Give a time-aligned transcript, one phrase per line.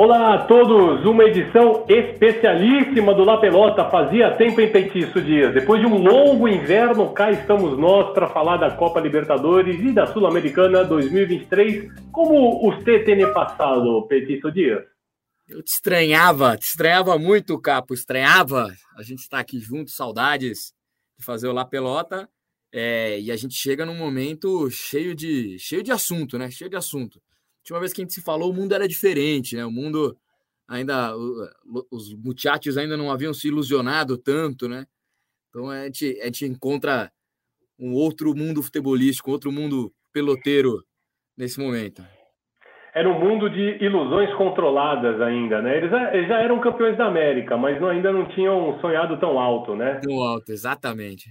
[0.00, 3.90] Olá a todos, uma edição especialíssima do La Pelota.
[3.90, 5.52] Fazia tempo em Peitiço Dias.
[5.52, 10.06] Depois de um longo inverno, cá estamos nós para falar da Copa Libertadores e da
[10.06, 11.90] Sul-Americana 2023.
[12.12, 14.84] Como você tem passado, Peitiço Dias?
[15.48, 18.72] Eu te estranhava, te estranhava muito, Capo, estranhava.
[18.96, 20.72] A gente está aqui junto, saudades
[21.18, 22.28] de fazer o La Pelota.
[22.72, 26.48] É, e a gente chega num momento cheio de, cheio de assunto, né?
[26.52, 27.20] Cheio de assunto
[27.60, 29.64] última vez que a gente se falou, o mundo era diferente, né?
[29.64, 30.16] O mundo
[30.68, 31.14] ainda,
[31.90, 34.86] os muchachos ainda não haviam se ilusionado tanto, né?
[35.48, 37.10] Então a gente, a gente encontra
[37.78, 40.82] um outro mundo futebolístico, outro mundo peloteiro
[41.36, 42.02] nesse momento.
[42.94, 45.76] Era um mundo de ilusões controladas ainda, né?
[45.76, 49.38] Eles já, eles já eram campeões da América, mas não, ainda não tinham sonhado tão
[49.38, 50.00] alto, né?
[50.02, 51.30] Tão alto, exatamente.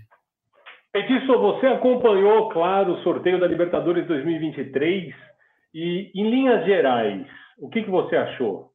[0.93, 5.13] Petiço, você acompanhou, claro, o sorteio da Libertadores 2023
[5.79, 7.27] e, em linhas gerais,
[7.59, 8.73] o que, que você achou?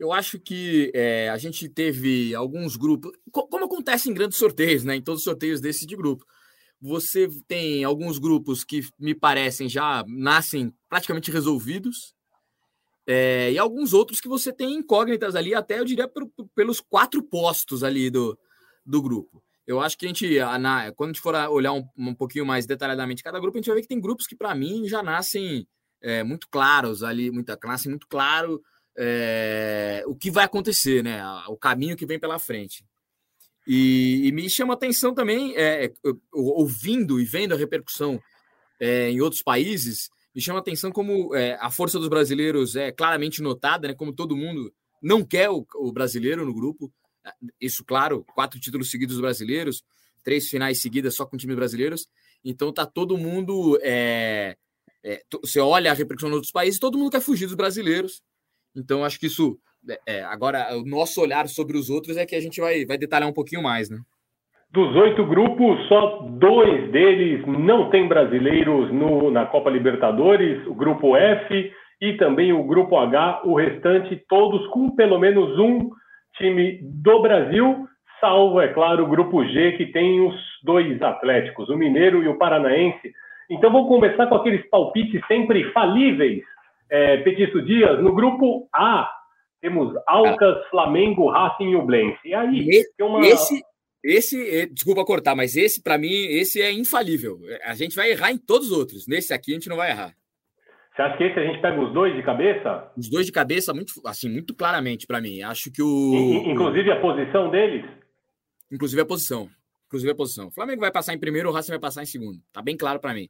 [0.00, 4.96] Eu acho que é, a gente teve alguns grupos, como acontece em grandes sorteios, né?
[4.96, 6.24] Em todos os sorteios desse de grupo.
[6.80, 12.16] Você tem alguns grupos que me parecem já nascem praticamente resolvidos,
[13.06, 16.10] é, e alguns outros que você tem incógnitas ali, até eu diria
[16.52, 18.36] pelos quatro postos ali do,
[18.84, 19.40] do grupo.
[19.64, 22.66] Eu acho que a gente, na, quando a gente for olhar um, um pouquinho mais
[22.66, 25.66] detalhadamente cada grupo, a gente vai ver que tem grupos que, para mim, já nascem
[26.02, 28.62] é, muito claros ali, muita classe, muito claro
[28.96, 31.22] é, o que vai acontecer, né?
[31.48, 32.84] O caminho que vem pela frente.
[33.66, 35.92] E, e me chama atenção também, é,
[36.32, 38.20] ouvindo e vendo a repercussão
[38.80, 43.94] em outros países, me chama atenção como a força dos brasileiros é claramente notada, né?
[43.94, 46.92] Como todo mundo não quer o, o brasileiro no grupo.
[47.60, 49.82] Isso, claro, quatro títulos seguidos brasileiros,
[50.22, 52.06] três finais seguidas só com times brasileiros.
[52.44, 54.56] Então tá todo mundo é,
[55.06, 58.20] é, você olha a repercussão nos outros países, todo mundo quer fugir dos brasileiros.
[58.76, 59.56] Então, acho que isso.
[59.88, 62.98] É, é, agora, o nosso olhar sobre os outros é que a gente vai, vai
[62.98, 63.98] detalhar um pouquinho mais, né?
[64.72, 71.16] Dos oito grupos, só dois deles não tem brasileiros no, na Copa Libertadores, o grupo
[71.16, 75.88] F e também o grupo H, o restante todos com pelo menos um
[76.36, 77.86] time do Brasil,
[78.20, 82.36] salvo, é claro, o grupo G, que tem os dois Atléticos, o Mineiro e o
[82.36, 83.12] Paranaense,
[83.50, 86.42] então vamos começar com aqueles palpites sempre falíveis.
[86.88, 89.10] É, Petiço Dias, no grupo A,
[89.60, 92.20] temos Alcas, Flamengo, Racing e Ublense.
[92.24, 93.26] E aí, esse, uma...
[93.26, 93.62] esse,
[94.04, 97.38] esse, é, desculpa cortar, mas esse, para mim, esse é infalível.
[97.64, 99.06] A gente vai errar em todos os outros.
[99.08, 100.14] Nesse aqui, a gente não vai errar.
[100.94, 102.90] Você acha que esse a gente pega os dois de cabeça?
[102.96, 105.42] Os dois de cabeça, muito, assim, muito claramente para mim.
[105.42, 106.42] Acho que o.
[106.46, 107.84] Inclusive a posição deles?
[108.70, 109.50] Inclusive a posição
[109.86, 110.48] inclusive a posição.
[110.48, 112.40] O Flamengo vai passar em primeiro, o Racing vai passar em segundo.
[112.52, 113.28] Tá bem claro para mim.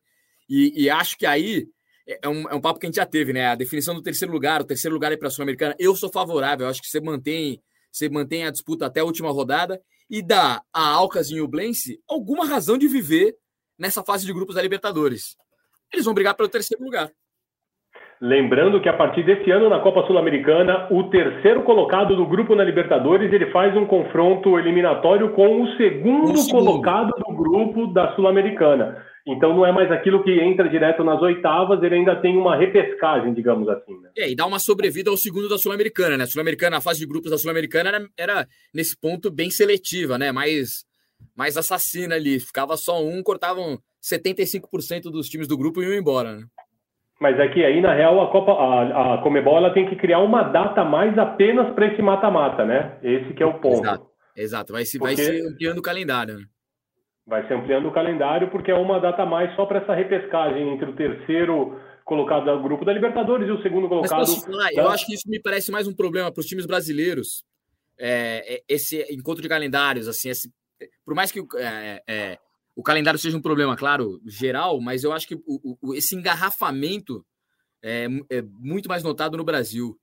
[0.49, 1.69] E, e, acho que aí
[2.06, 3.47] é, é um, é um papo que a gente já teve, né?
[3.47, 5.75] A definição do terceiro lugar, o terceiro lugar é para a Sul-Americana.
[5.78, 9.81] Eu sou favorável, acho que você mantém, você mantém a disputa até a última rodada
[10.09, 13.37] e dá a Alcas e o Blense alguma razão de viver
[13.78, 15.37] nessa fase de grupos da Libertadores.
[15.93, 17.12] Eles vão brigar pelo terceiro lugar.
[18.21, 22.65] Lembrando que a partir desse ano na Copa Sul-Americana, o terceiro colocado do grupo na
[22.65, 26.65] Libertadores, ele faz um confronto eliminatório com o segundo, o segundo.
[26.65, 29.05] colocado do grupo da Sul-Americana.
[29.26, 33.34] Então não é mais aquilo que entra direto nas oitavas, ele ainda tem uma repescagem,
[33.34, 34.00] digamos assim.
[34.00, 34.10] Né?
[34.16, 36.26] É, e dá uma sobrevida ao segundo da Sul-Americana, né?
[36.26, 40.31] Sul-Americana, a fase de grupos da Sul-Americana era, era, nesse ponto bem seletiva, né?
[40.31, 40.84] Mais,
[41.37, 42.38] mais assassina ali.
[42.38, 46.44] Ficava só um, cortavam 75% dos times do grupo e iam embora, né?
[47.21, 50.21] Mas é que aí, na real, a Copa, a, a Comebol ela tem que criar
[50.21, 52.99] uma data mais apenas para esse mata-mata, né?
[53.03, 53.81] Esse que é o ponto.
[53.81, 54.06] Exato,
[54.37, 54.72] exato.
[54.75, 56.38] Vai, se, vai ser ampliando o calendário.
[56.38, 56.44] Né?
[57.26, 60.91] Vai ser ampliando o calendário, porque é uma data mais só para essa repescagem entre
[60.91, 64.19] o terceiro colocado do grupo da Libertadores e o segundo colocado.
[64.19, 64.82] Mas, falar, da...
[64.82, 67.44] Eu acho que isso me parece mais um problema para os times brasileiros.
[67.99, 70.53] É, é, esse encontro de calendários, assim, esse,
[71.05, 72.38] por mais que é, é
[72.76, 77.25] o calendário seja um problema, claro, geral, mas eu acho que o, o, esse engarrafamento
[77.82, 79.94] é, é, muito mais notado no Brasil.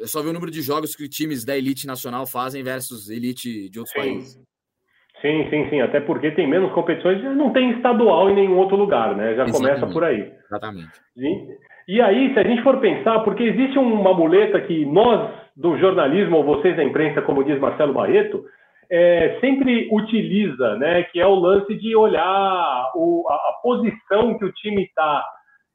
[0.00, 3.68] É só ver o número de jogos que times da elite nacional fazem versus elite
[3.68, 4.00] de outros sim.
[4.00, 4.44] países.
[5.20, 5.80] Sim, sim, sim.
[5.80, 9.34] Até porque tem menos competições, não tem estadual em nenhum outro lugar, né?
[9.34, 9.56] Já Exatamente.
[9.56, 10.32] começa por aí.
[10.46, 11.00] Exatamente.
[11.16, 15.78] E, e aí, se a gente for pensar, porque existe uma muleta que nós do
[15.78, 18.44] jornalismo, ou vocês da imprensa, como diz Marcelo Barreto,
[18.90, 24.44] é, sempre utiliza, né, que é o lance de olhar o, a, a, posição que
[24.44, 25.24] o time está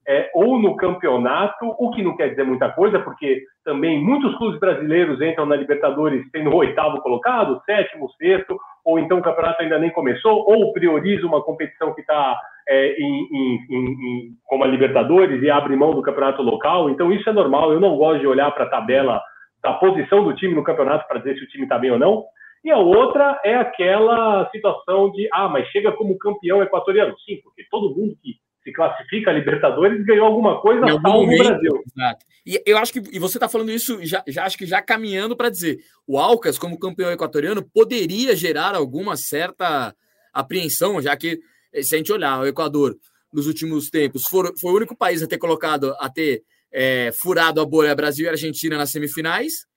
[0.07, 4.59] é, ou no campeonato, o que não quer dizer muita coisa, porque também muitos clubes
[4.59, 9.91] brasileiros entram na Libertadores sendo oitavo colocado, sétimo, sexto, ou então o campeonato ainda nem
[9.91, 15.50] começou, ou prioriza uma competição que está é, em, em, em, como a Libertadores e
[15.50, 16.89] abre mão do campeonato local.
[16.89, 17.71] Então isso é normal.
[17.71, 19.21] Eu não gosto de olhar para a tabela
[19.61, 22.23] da posição do time no campeonato para dizer se o time está bem ou não.
[22.63, 27.15] E a outra é aquela situação de, ah, mas chega como campeão equatoriano.
[27.25, 31.44] Sim, porque todo mundo que se classifica a Libertadores ganhou alguma coisa em algum momento,
[31.44, 31.83] no Brasil.
[31.95, 32.25] Exato.
[32.45, 35.35] E eu acho que e você está falando isso já, já acho que já caminhando
[35.35, 39.95] para dizer o Alcas como campeão equatoriano poderia gerar alguma certa
[40.33, 41.39] apreensão, já que
[41.73, 42.95] eh, se a gente olhar o Equador
[43.31, 47.61] nos últimos tempos for, foi o único país a ter colocado a ter é, furado
[47.61, 49.67] a bolha Brasil e Argentina nas semifinais.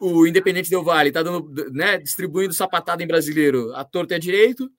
[0.00, 4.18] O Independente Del Vale está dando, né, distribuindo sapatada em brasileiro a torta e a
[4.18, 4.70] direito.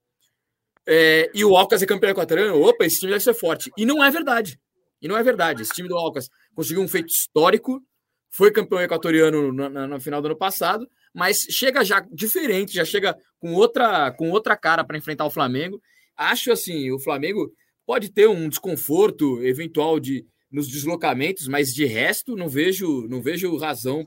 [0.88, 2.62] É, e o Alcas é campeão equatoriano.
[2.62, 3.72] Opa, esse time deve ser forte.
[3.78, 4.60] E não é verdade.
[5.02, 5.62] E não é verdade.
[5.62, 7.82] Esse time do Alcas conseguiu um feito histórico,
[8.30, 13.54] foi campeão equatoriano no, final do ano passado, mas chega já diferente, já chega com
[13.54, 15.82] outra, com outra cara para enfrentar o Flamengo.
[16.16, 17.52] Acho assim, o Flamengo
[17.86, 23.56] pode ter um desconforto eventual de nos deslocamentos, mas de resto não vejo, não vejo
[23.58, 24.06] razão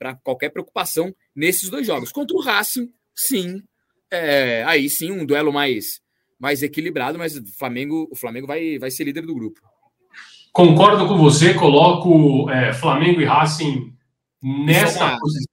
[0.00, 2.10] para qualquer preocupação nesses dois jogos.
[2.10, 3.62] Contra o Racing, sim,
[4.10, 6.00] é, aí sim um duelo mais,
[6.38, 9.60] mais equilibrado, mas o Flamengo, o Flamengo vai, vai ser líder do grupo.
[10.52, 13.92] Concordo com você, coloco é, Flamengo e Racing
[14.42, 15.50] nessa posição.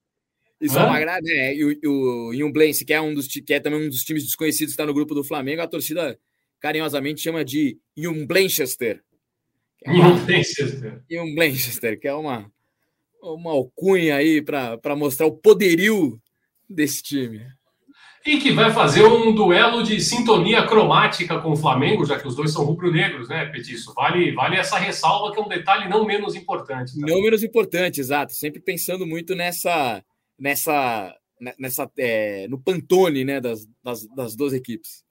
[0.61, 1.53] Isso é uma grade, né?
[1.53, 4.73] E o, o Inhumblense, que é um dos que é também um dos times desconhecidos
[4.73, 6.17] que está no grupo do Flamengo, a torcida
[6.59, 9.03] carinhosamente chama de Inhumblenchester.
[9.83, 11.03] É Inhumblenchester.
[11.11, 12.51] Inhumblenchester, que é uma,
[13.21, 16.19] uma alcunha aí para mostrar o poderio
[16.69, 17.41] desse time
[18.27, 22.35] e que vai fazer um duelo de sintonia cromática com o Flamengo, já que os
[22.35, 23.93] dois são rubro-negros, né, Petiço?
[23.93, 26.99] Vale, vale essa ressalva, que é um detalhe não menos importante.
[26.99, 27.07] Tá?
[27.07, 28.33] Não menos importante, exato.
[28.33, 30.03] Sempre pensando muito nessa.
[30.37, 31.15] nessa,
[31.57, 35.05] nessa é, no pantone né, das, das, das duas equipes.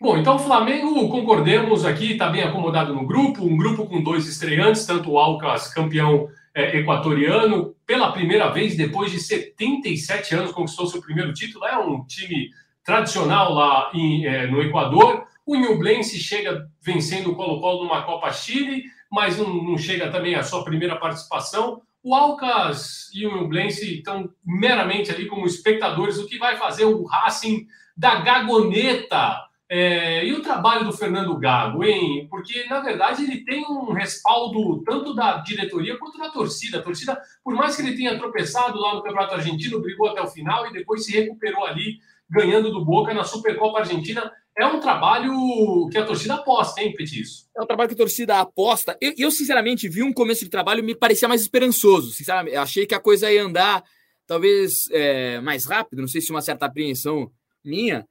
[0.00, 4.26] Bom, então o Flamengo, concordemos aqui, está bem acomodado no grupo, um grupo com dois
[4.26, 10.86] estreantes, tanto o Alcas, campeão é, equatoriano, pela primeira vez, depois de 77 anos, conquistou
[10.86, 11.64] seu primeiro título.
[11.64, 12.50] É um time
[12.84, 15.24] tradicional lá em, é, no Equador.
[15.46, 20.42] O Nublense chega vencendo o Colo-Colo numa Copa Chile, mas não, não, chega também a
[20.42, 21.82] sua primeira participação.
[22.02, 27.04] O Alcas e o Nublense estão meramente ali como espectadores, o que vai fazer o
[27.04, 27.66] Racing
[27.96, 29.51] da Gagoneta.
[29.74, 32.26] É, e o trabalho do Fernando Gago, hein?
[32.28, 36.76] Porque, na verdade, ele tem um respaldo tanto da diretoria quanto da torcida.
[36.76, 40.26] A torcida, por mais que ele tenha tropeçado lá no Campeonato Argentino, brigou até o
[40.26, 44.30] final e depois se recuperou ali ganhando do Boca na Supercopa Argentina.
[44.58, 47.48] É um trabalho que a torcida aposta, hein, Petiço?
[47.56, 48.94] É um trabalho que a torcida aposta.
[49.00, 52.10] Eu, eu, sinceramente, vi um começo de trabalho e me parecia mais esperançoso.
[52.10, 53.82] Sinceramente, achei que a coisa ia andar
[54.26, 57.32] talvez é, mais rápido, não sei se uma certa apreensão
[57.64, 58.06] minha,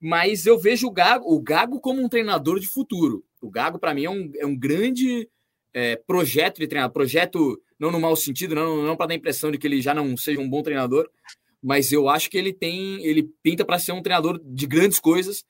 [0.00, 3.24] mas eu vejo o Gago, o Gago como um treinador de futuro.
[3.40, 5.28] O Gago, para mim, é um, é um grande
[5.72, 6.92] é, projeto de treinador.
[6.92, 9.94] Projeto, não no mau sentido, não, não para dar a impressão de que ele já
[9.94, 11.08] não seja um bom treinador,
[11.62, 15.44] mas eu acho que ele tem, ele pinta para ser um treinador de grandes coisas.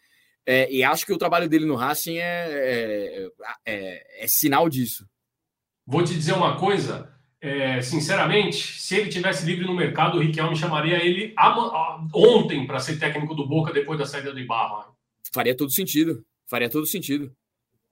[0.44, 3.28] É, e acho que o trabalho dele no Racing é, é,
[3.66, 5.04] é, é sinal disso.
[5.84, 7.15] Vou te dizer uma coisa,
[7.46, 11.34] é, sinceramente, se ele tivesse livre no mercado, o Riquelme chamaria ele
[12.12, 14.86] ontem para ser técnico do Boca depois da saída do Ibarra.
[15.32, 16.24] Faria todo sentido.
[16.48, 17.32] Faria todo sentido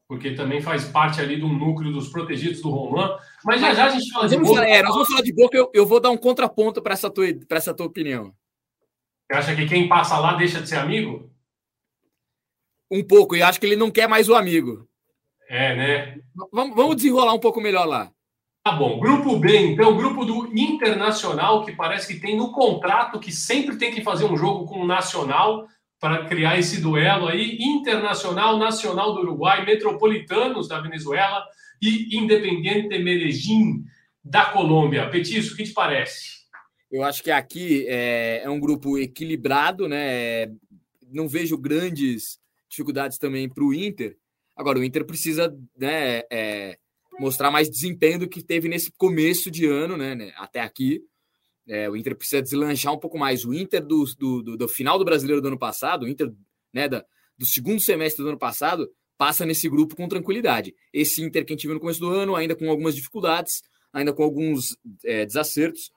[0.06, 3.18] porque também faz parte ali do núcleo dos protegidos do Roman.
[3.44, 4.54] Mas já já a gente fala de boca.
[4.54, 7.10] Falar, é, nós vamos falar de boca, eu, eu vou dar um contraponto para essa,
[7.10, 8.32] tua, essa tua opinião.
[9.26, 11.30] Você acha que quem passa lá deixa de ser amigo?
[12.90, 14.86] Um pouco, e acho que ele não quer mais o amigo.
[15.48, 16.20] É, né?
[16.52, 18.12] Vamos, vamos desenrolar um pouco melhor lá.
[18.64, 18.98] Tá bom.
[18.98, 23.92] Grupo B, então, grupo do Internacional, que parece que tem no contrato que sempre tem
[23.92, 25.68] que fazer um jogo com o Nacional
[26.00, 31.44] para criar esse duelo aí internacional, nacional do Uruguai, Metropolitanos da Venezuela
[31.80, 33.84] e Independiente Medellín
[34.24, 35.10] da Colômbia.
[35.10, 36.44] Petisco, o que te parece?
[36.90, 40.46] Eu acho que aqui é, é um grupo equilibrado, né?
[41.12, 44.16] Não vejo grandes dificuldades também para o Inter.
[44.56, 46.78] Agora, o Inter precisa né, é,
[47.18, 51.02] mostrar mais desempenho do que teve nesse começo de ano, né, né até aqui.
[51.66, 53.44] É, o Inter precisa deslanchar um pouco mais.
[53.44, 56.32] O Inter do, do, do, do final do brasileiro do ano passado, o Inter
[56.72, 57.04] né, da,
[57.38, 60.74] do segundo semestre do ano passado, passa nesse grupo com tranquilidade.
[60.92, 64.12] Esse Inter que a gente viu no começo do ano, ainda com algumas dificuldades, ainda
[64.12, 65.90] com alguns é, desacertos,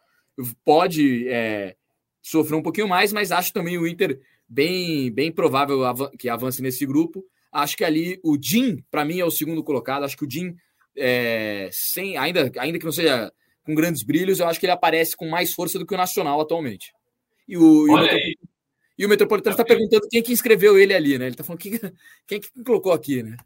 [0.63, 1.75] pode é,
[2.21, 5.79] sofrer um pouquinho mais, mas acho também o Inter bem, bem provável
[6.17, 7.25] que avance nesse grupo.
[7.51, 10.03] Acho que ali o Jim, para mim, é o segundo colocado.
[10.03, 10.55] Acho que o Jim,
[10.97, 13.31] é, sem, ainda, ainda que não seja
[13.63, 16.39] com grandes brilhos, eu acho que ele aparece com mais força do que o Nacional
[16.39, 16.91] atualmente.
[17.47, 18.37] E o, e o,
[18.97, 21.25] E o Metropolitano está perguntando quem que inscreveu ele ali, né?
[21.25, 21.79] Ele está falando quem,
[22.27, 23.37] quem que colocou aqui, né?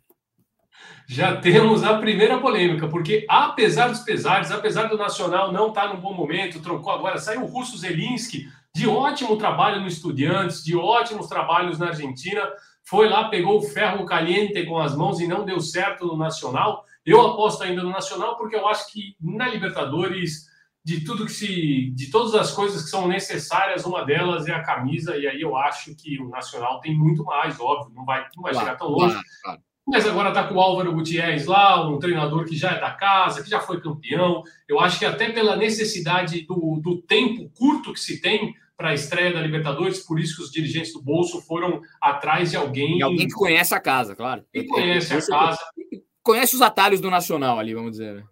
[1.08, 5.94] Já temos a primeira polêmica, porque apesar dos pesares, apesar do Nacional não estar tá
[5.94, 10.76] num bom momento, trocou agora, saiu o Russo Zelinski, de ótimo trabalho no Estudiantes, de
[10.76, 12.50] ótimos trabalhos na Argentina,
[12.84, 16.86] foi lá, pegou o ferro caliente com as mãos e não deu certo no Nacional.
[17.06, 20.48] Eu aposto ainda no Nacional porque eu acho que na Libertadores,
[20.84, 24.64] de tudo que se, de todas as coisas que são necessárias, uma delas é a
[24.64, 28.44] camisa e aí eu acho que o Nacional tem muito mais, óbvio, não vai, não
[28.44, 29.14] vai claro, chegar tão longe.
[29.14, 29.62] Claro, claro.
[29.88, 33.44] Mas agora está com o Álvaro Gutierrez lá, um treinador que já é da casa,
[33.44, 34.44] que já foi campeão.
[34.68, 38.94] Eu acho que até pela necessidade do, do tempo curto que se tem para a
[38.94, 43.00] estreia da Libertadores, por isso que os dirigentes do Bolso foram atrás de alguém.
[43.00, 44.44] E alguém que conhece a casa, claro.
[44.54, 45.60] Que conhece a casa.
[46.24, 48.16] Conhece os atalhos do Nacional ali, vamos dizer.
[48.16, 48.24] Né?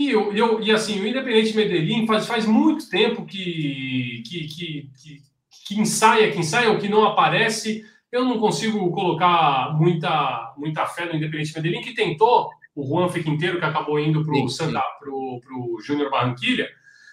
[0.00, 4.90] E, eu, eu, e assim, o Independente Medellín faz, faz muito tempo que, que, que,
[4.96, 5.22] que,
[5.66, 11.04] que ensaia, que ensaia, ou que não aparece eu não consigo colocar muita, muita fé
[11.04, 15.40] no Independente Medellín, que tentou o Juan Quinteiro, que acabou indo para o Santa, pro,
[15.40, 16.68] pro Júnior Barranquilha.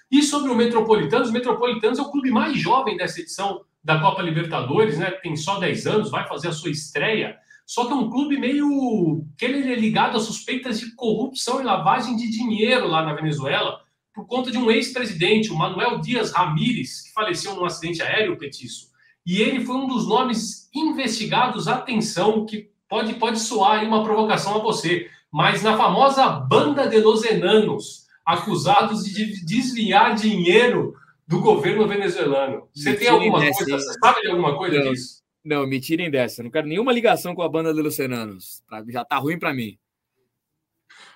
[0.10, 4.22] E sobre o Metropolitanos, o Metropolitanos é o clube mais jovem dessa edição da Copa
[4.22, 5.12] Libertadores, né?
[5.12, 7.38] Tem só 10 anos, vai fazer a sua estreia.
[7.66, 11.64] Só que é um clube meio que ele é ligado a suspeitas de corrupção e
[11.64, 13.82] lavagem de dinheiro lá na Venezuela,
[14.14, 18.90] por conta de um ex-presidente, o Manuel Dias Ramírez, que faleceu num acidente aéreo, Petiço.
[19.26, 24.56] E ele foi um dos nomes investigados, atenção, que pode, pode soar aí uma provocação
[24.56, 30.96] a você, mas na famosa Banda de los Enanos, acusados de desviar dinheiro
[31.28, 32.68] do governo venezuelano.
[32.74, 33.80] Você tem alguma coisa?
[33.80, 35.25] Você sabe de alguma coisa disso?
[35.46, 36.42] Não, me tirem dessa.
[36.42, 38.64] Não quero nenhuma ligação com a Banda de los Enanos.
[38.90, 39.78] Já tá ruim para mim.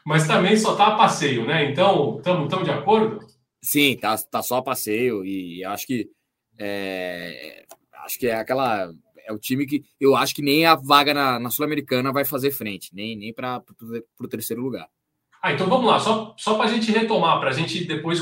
[0.06, 1.72] Mas também só tá a passeio, né?
[1.72, 3.26] Então, estamos de acordo?
[3.62, 6.10] Sim, tá, tá só a passeio e acho que
[6.58, 7.66] é,
[8.10, 8.92] Acho que é aquela.
[9.26, 12.50] É o time que eu acho que nem a vaga na, na Sul-Americana vai fazer
[12.50, 13.64] frente, nem, nem para
[14.20, 14.90] o terceiro lugar.
[15.42, 18.20] Ah, então vamos lá, só, só para a gente retomar, para a gente depois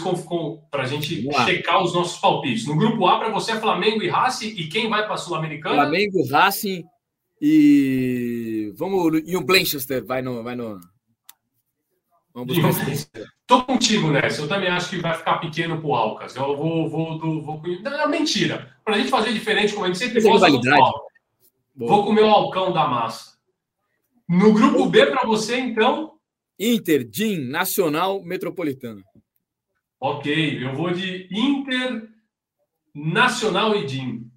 [0.70, 2.68] para a gente checar os nossos palpites.
[2.68, 5.76] No grupo A, para você é Flamengo e Racing, e quem vai para a Sul-Americana?
[5.76, 6.84] Flamengo, Racing
[7.42, 8.74] e.
[8.76, 9.22] Vamos.
[9.26, 10.44] E o Blanchester vai no.
[10.44, 10.80] Vai no...
[12.34, 14.42] Vamos buscar Tô contigo nessa.
[14.42, 16.36] Eu também acho que vai ficar pequeno pro Alcas.
[16.36, 17.62] Eu vou, vou, do, vou...
[17.82, 18.76] Não, mentira.
[18.84, 20.42] Para a gente fazer diferente, como a gente sempre faz,
[21.76, 23.38] vou comer o alcão da massa.
[24.28, 26.17] No grupo B para você, então.
[26.60, 29.04] Inter, DIN, Nacional, Metropolitano.
[30.00, 32.08] Ok, eu vou de Inter,
[32.94, 34.32] Nacional e DIN.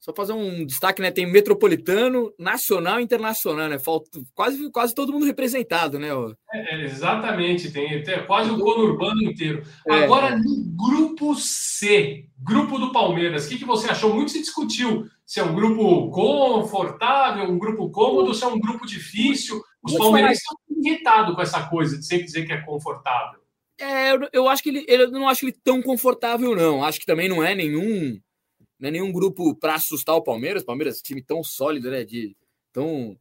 [0.00, 1.10] Só fazer um destaque, né?
[1.10, 3.78] Tem metropolitano, nacional e internacional, né?
[3.78, 6.08] Falta quase, quase todo mundo representado, né?
[6.54, 9.62] É, é, exatamente, tem, tem quase o conurbano inteiro.
[9.86, 14.14] É, Agora, no grupo C, grupo do Palmeiras, o que, que você achou?
[14.14, 18.86] Muito se discutiu se é um grupo confortável, um grupo cômodo, se é um grupo
[18.86, 19.62] difícil.
[19.82, 23.40] Os palmeirenses estão irritados com essa coisa de sempre dizer que é confortável.
[23.78, 26.84] É, eu, eu acho que ele, eu não acho ele tão confortável, não.
[26.84, 28.20] Acho que também não é nenhum
[28.78, 30.64] não é nenhum grupo para assustar o Palmeiras.
[30.64, 32.02] Palmeiras, time tão sólido, né?
[32.02, 32.34] De,
[32.72, 33.16] tão,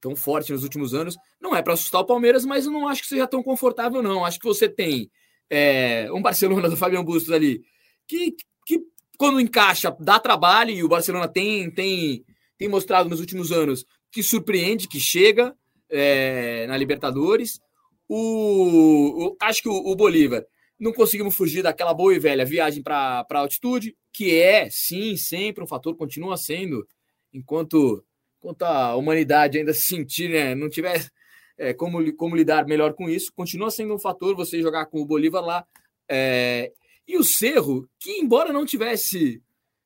[0.00, 1.16] tão forte nos últimos anos.
[1.40, 4.24] Não é para assustar o Palmeiras, mas eu não acho que seja tão confortável, não.
[4.24, 5.10] Acho que você tem
[5.50, 7.62] é, um Barcelona do Fabiano Bustos ali,
[8.08, 8.34] que,
[8.66, 8.80] que
[9.18, 12.24] quando encaixa, dá trabalho, e o Barcelona tem, tem,
[12.56, 15.54] tem mostrado nos últimos anos que surpreende, que chega
[15.92, 17.60] é, na Libertadores.
[18.08, 20.44] O, o, acho que o, o Bolívar
[20.82, 25.66] não conseguimos fugir daquela boa e velha viagem para altitude, que é, sim, sempre um
[25.66, 26.84] fator, continua sendo,
[27.32, 28.04] enquanto,
[28.38, 31.08] enquanto a humanidade ainda se sentir, né, não tiver
[31.56, 35.06] é, como, como lidar melhor com isso, continua sendo um fator você jogar com o
[35.06, 35.64] Bolívar lá.
[36.08, 36.72] É,
[37.06, 39.40] e o Cerro, que embora não tivesse,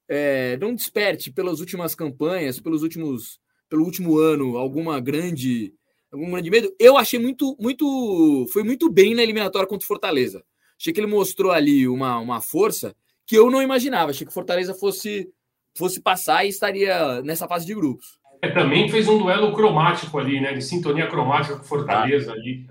[0.09, 5.75] é, não desperte pelas últimas campanhas, pelos últimos, pelo último ano, alguma grande,
[6.16, 10.42] algum grande medo, eu achei muito, muito, foi muito bem na eliminatória contra o Fortaleza.
[10.78, 12.94] Achei que ele mostrou ali uma, uma força
[13.26, 14.11] que eu não imaginava.
[14.11, 15.28] Achei que o Fortaleza fosse,
[15.76, 18.18] fosse passar e estaria nessa fase de grupos.
[18.42, 20.52] É, também fez um duelo cromático ali, né?
[20.52, 22.66] De sintonia cromática com Fortaleza ah, ali.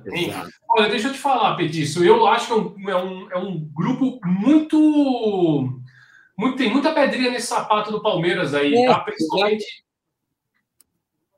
[0.70, 2.04] Olha, deixa eu te falar, Petiço.
[2.04, 4.78] Eu acho que é um, é um, é um grupo muito,
[6.38, 6.58] muito.
[6.58, 9.00] Tem muita pedrinha nesse sapato do Palmeiras aí, é, tá?
[9.00, 9.85] Principalmente.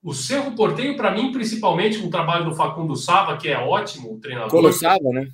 [0.07, 4.13] O Cerro Porteio, para mim, principalmente com o trabalho do Facundo Sava, que é ótimo,
[4.13, 4.49] o treinador.
[4.49, 5.27] Colossava, né?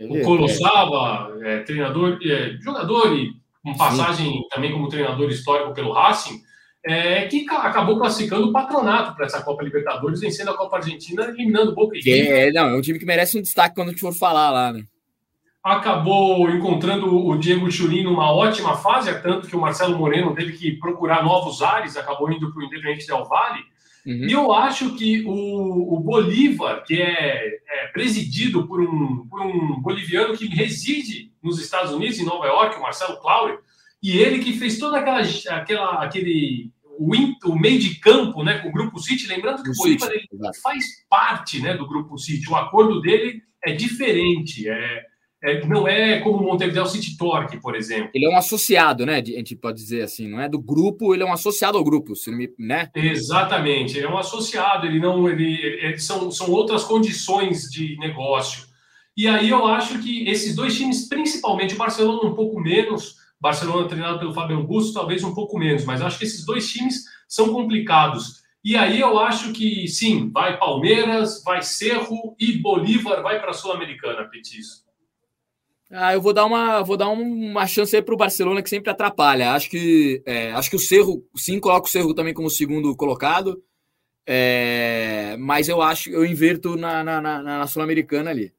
[0.00, 3.30] o Colossava, é, treinador, é, jogador e
[3.62, 4.42] com passagem Sim.
[4.50, 6.40] também como treinador histórico pelo Racing,
[6.84, 11.70] é, que acabou classificando o patronato para essa Copa Libertadores, vencendo a Copa Argentina, eliminando
[11.70, 12.10] o Boca e.
[12.10, 14.72] É, não, é um time que merece um destaque quando a gente for falar lá,
[14.72, 14.82] né?
[15.62, 20.72] acabou encontrando o Diego Churin numa ótima fase, tanto que o Marcelo Moreno teve que
[20.72, 23.75] procurar novos ares, acabou indo para o Independente Del Vale.
[24.06, 24.28] Uhum.
[24.28, 29.80] E eu acho que o, o Bolívar, que é, é, presidido por um, por um
[29.80, 33.58] boliviano que reside nos Estados Unidos, em Nova York, o Marcelo Claudio,
[34.00, 35.20] e ele que fez toda aquela,
[35.50, 37.12] aquela aquele o,
[37.50, 40.28] o meio de campo, né, com o Grupo City, lembrando que o, o Bolívar ele
[40.62, 42.48] faz parte, né, do Grupo City.
[42.48, 45.04] O acordo dele é diferente, é,
[45.46, 48.10] é não é como o Montevideo City Torque, por exemplo.
[48.12, 51.22] Ele é um associado, né, a gente pode dizer assim, não é do grupo, ele
[51.22, 52.12] é um associado ao grupo,
[52.58, 52.90] né?
[52.94, 58.66] Exatamente, ele é um associado, ele não, ele, ele são, são outras condições de negócio.
[59.16, 63.88] E aí eu acho que esses dois times, principalmente o Barcelona um pouco menos, Barcelona
[63.88, 67.52] treinado pelo Fábio Augusto, talvez um pouco menos, mas acho que esses dois times são
[67.52, 68.42] complicados.
[68.64, 73.54] E aí eu acho que sim, vai Palmeiras, vai Cerro e Bolívar vai para a
[73.54, 74.85] Sul-Americana, Petis.
[75.90, 78.90] Ah, eu vou dar uma, vou dar uma chance aí para o Barcelona que sempre
[78.90, 79.52] atrapalha.
[79.52, 83.62] Acho que, é, acho que o Cerro, sim, coloco o Cerro também como segundo colocado,
[84.26, 88.52] é, mas eu acho, eu inverto na, na, na, na Sul-Americana ali.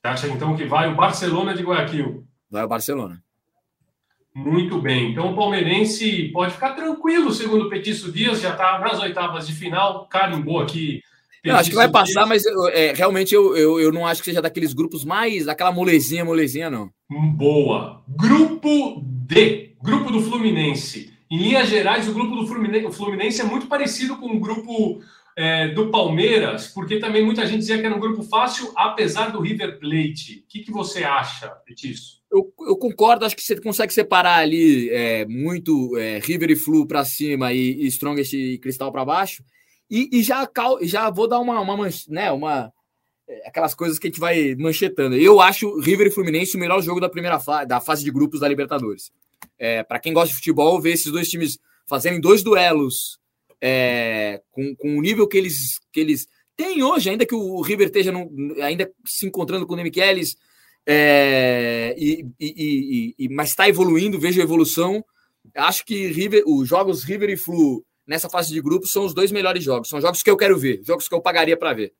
[0.00, 2.26] Você acha então que vai o Barcelona de Guayaquil?
[2.50, 3.22] Vai o Barcelona.
[4.34, 5.12] Muito bem.
[5.12, 9.52] Então o palmeirense pode ficar tranquilo, segundo o Petício Dias, já está nas oitavas de
[9.52, 11.02] final, carimbou aqui.
[11.44, 14.26] Eu acho que vai passar, mas eu, é, realmente eu, eu, eu não acho que
[14.26, 16.90] seja daqueles grupos mais, daquela molezinha, molezinha, não.
[17.36, 18.02] Boa.
[18.08, 21.12] Grupo D, grupo do Fluminense.
[21.30, 25.00] Em linhas gerais, o grupo do Fluminense, o Fluminense é muito parecido com o grupo
[25.36, 29.40] é, do Palmeiras, porque também muita gente dizia que era um grupo fácil, apesar do
[29.40, 30.44] River Plate.
[30.44, 32.24] O que, que você acha, Petício?
[32.34, 36.86] eu, eu, concordo, acho que você consegue separar ali é, muito é, River e Flu
[36.86, 39.44] para cima e, e Strongest e Cristal para baixo.
[39.94, 40.50] E, e, já,
[40.82, 42.72] já vou dar uma, uma, né, uma
[43.28, 45.14] é, aquelas coisas que a gente vai manchetando.
[45.14, 48.40] Eu acho River e Fluminense o melhor jogo da primeira fase, da fase de grupos
[48.40, 49.12] da Libertadores.
[49.56, 53.20] É, para quem gosta de futebol, ver esses dois times fazendo dois duelos
[53.60, 57.86] é, com, com o nível que eles, que eles têm hoje, ainda que o River
[57.86, 58.28] esteja no,
[58.64, 60.36] ainda se encontrando com o Nemichelis,
[60.84, 65.04] é, e, e, e, mas está evoluindo, vejo a evolução.
[65.54, 69.32] Acho que River, os jogos River e Flu nessa fase de grupo são os dois
[69.32, 69.88] melhores jogos.
[69.88, 71.92] São jogos que eu quero ver, jogos que eu pagaria para ver.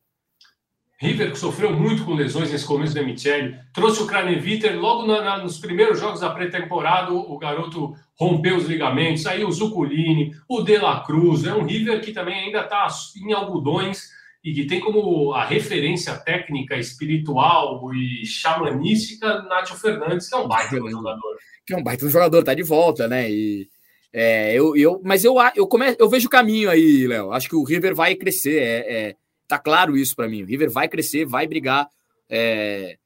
[1.00, 5.22] River, que sofreu muito com lesões nesse começo do Michele, trouxe o Kraneviter logo na,
[5.22, 7.12] na, nos primeiros jogos da pré-temporada.
[7.12, 9.26] O, garoto rompeu os ligamentos.
[9.26, 11.44] Aí o Zuculini, o De La Cruz.
[11.44, 12.86] É um River que também ainda está
[13.16, 14.08] em algodões
[14.42, 20.46] e que tem como a referência técnica, espiritual e xamanística Nátio Fernandes, que é um
[20.46, 21.36] baita jogador.
[21.66, 23.30] Que é um baita jogador, tá de volta, né?
[23.30, 23.68] E,
[24.16, 27.32] é, eu, eu, mas eu, eu, come, eu vejo o caminho aí, Léo.
[27.32, 28.62] Acho que o River vai crescer.
[28.62, 29.16] É, é
[29.48, 30.44] tá claro isso para mim.
[30.44, 31.88] O River vai crescer, vai brigar.
[32.30, 32.96] É,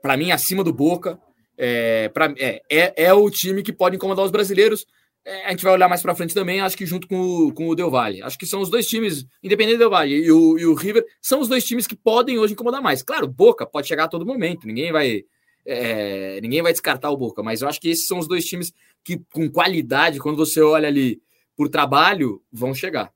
[0.00, 1.20] para mim, acima do Boca.
[1.58, 4.86] É, pra, é, é, é o time que pode incomodar os brasileiros.
[5.22, 7.68] É, a gente vai olhar mais para frente também, acho que junto com o, com
[7.68, 8.22] o Del Valle.
[8.22, 11.04] Acho que são os dois times, independente do Del Valle e o, e o River,
[11.20, 13.02] são os dois times que podem hoje incomodar mais.
[13.02, 15.24] Claro, Boca pode chegar a todo momento, ninguém vai,
[15.66, 18.72] é, ninguém vai descartar o Boca, mas eu acho que esses são os dois times
[19.02, 21.20] que, com qualidade, quando você olha ali
[21.56, 23.12] por trabalho, vão chegar.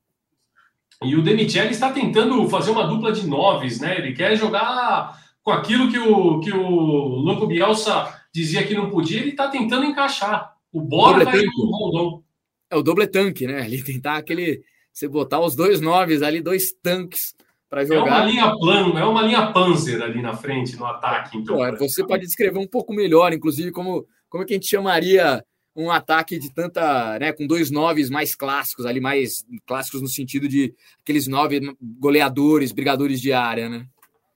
[1.03, 3.97] E o Demichele está tentando fazer uma dupla de noves, né?
[3.97, 9.21] Ele quer jogar com aquilo que o, que o Louco Bielsa dizia que não podia,
[9.21, 10.55] ele está tentando encaixar.
[10.73, 12.23] O Bora vai no Rondon.
[12.69, 13.63] É o doble tanque, né?
[13.65, 14.63] Ali tentar aquele.
[14.93, 17.35] Você botar os dois noves ali, dois tanques
[17.71, 18.01] para jogar.
[18.01, 21.39] É uma linha plano, é uma linha Panzer ali na frente, no ataque.
[21.39, 24.69] Então, Pô, você pode descrever um pouco melhor, inclusive, como, como é que a gente
[24.69, 25.43] chamaria
[25.77, 30.49] um ataque de tanta, né, com dois noves mais clássicos ali, mais clássicos no sentido
[30.49, 33.87] de aqueles nove goleadores, brigadores de área, né?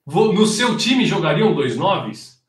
[0.06, 2.40] No seu time jogariam dois noves?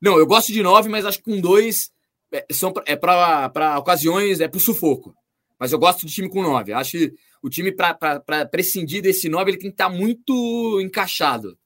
[0.00, 1.92] Não, eu gosto de nove, mas acho que com dois
[2.32, 5.14] é, são, é para ocasiões, é para o sufoco.
[5.58, 6.72] Mas eu gosto de time com nove.
[6.72, 11.58] Acho que o time, para prescindir desse nove, ele tem que estar tá muito encaixado.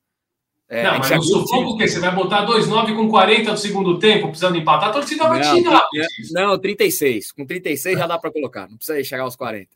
[0.69, 1.87] É, não, mas no sufoco o quê?
[1.87, 5.41] Você vai botar dois nove com 40 do segundo tempo, precisando empatar, a torcida vai
[5.41, 5.87] tirar.
[6.33, 7.31] Não, 36.
[7.31, 9.69] Com 36 já dá para colocar, não precisa chegar aos 40.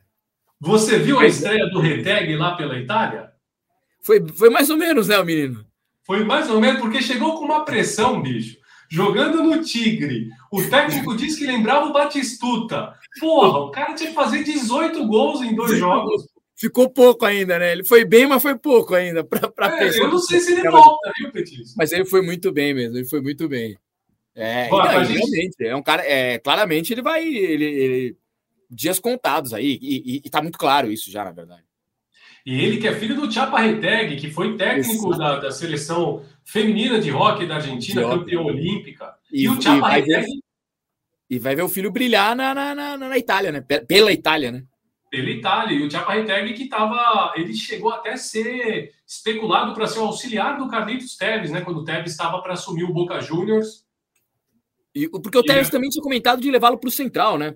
[0.59, 3.31] Você viu a estreia do Reteg lá pela Itália?
[4.03, 5.65] Foi, foi mais ou menos, né, o menino?
[6.03, 8.61] Foi mais ou menos, porque chegou com uma pressão, bicho
[8.91, 10.31] jogando no Tigre.
[10.51, 12.99] O técnico disse que lembrava o Batistuta.
[13.19, 16.25] Porra, o cara tinha que fazer 18 gols em dois jogos.
[16.55, 17.73] Ficou pouco ainda, né?
[17.73, 19.25] Ele foi bem, mas foi pouco ainda.
[19.25, 21.75] Pra, pra é, eu não sei se ele volta, viu, Petis?
[21.77, 23.79] Mas ele foi muito bem mesmo, ele foi muito bem.
[24.35, 25.19] É, Bom, não, gente...
[25.19, 26.03] realmente, é um cara.
[26.07, 27.27] É, claramente ele vai.
[27.27, 28.17] Ele, ele
[28.71, 31.65] dias contados aí, e, e, e tá muito claro isso já, na verdade.
[32.45, 37.01] E ele que é filho do Chapa Reteg, que foi técnico da, da, seleção feminina
[37.01, 39.15] de hockey da Argentina, campeã olímpica.
[39.33, 40.27] E, e o Chapa Reteg...
[41.31, 43.61] E vai ver o filho brilhar na, na, na, na Itália, né?
[43.61, 44.65] Pela Itália, né?
[45.11, 45.77] pela Itália.
[45.77, 47.33] E o Thiago Reteg que estava.
[47.37, 51.61] Ele chegou até a ser especulado para ser o auxiliar do Carlitos Teves, né?
[51.61, 53.85] Quando o Teves estava para assumir o Boca Juniors.
[54.95, 55.71] E, porque o Teves é...
[55.71, 57.55] também tinha comentado de levá-lo para o Central, né?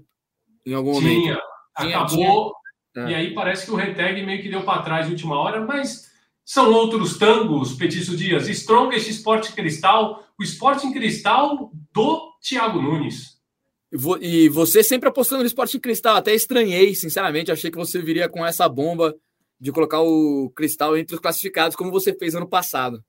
[0.67, 1.23] Em algum momento.
[1.23, 1.39] Tinha,
[1.75, 2.53] acabou.
[2.93, 3.11] Tinha...
[3.11, 6.13] E aí parece que o Reteg meio que deu para trás de última hora, mas
[6.45, 8.49] são outros tangos, Petício Dias.
[8.49, 13.34] Strongest Sport Cristal, o Sporting Cristal do Thiago Nunes.
[14.21, 16.17] E você sempre apostando no esporte cristal.
[16.17, 17.53] Até estranhei, sinceramente.
[17.53, 19.15] Achei que você viria com essa bomba
[19.61, 23.03] de colocar o cristal entre os classificados, como você fez ano passado.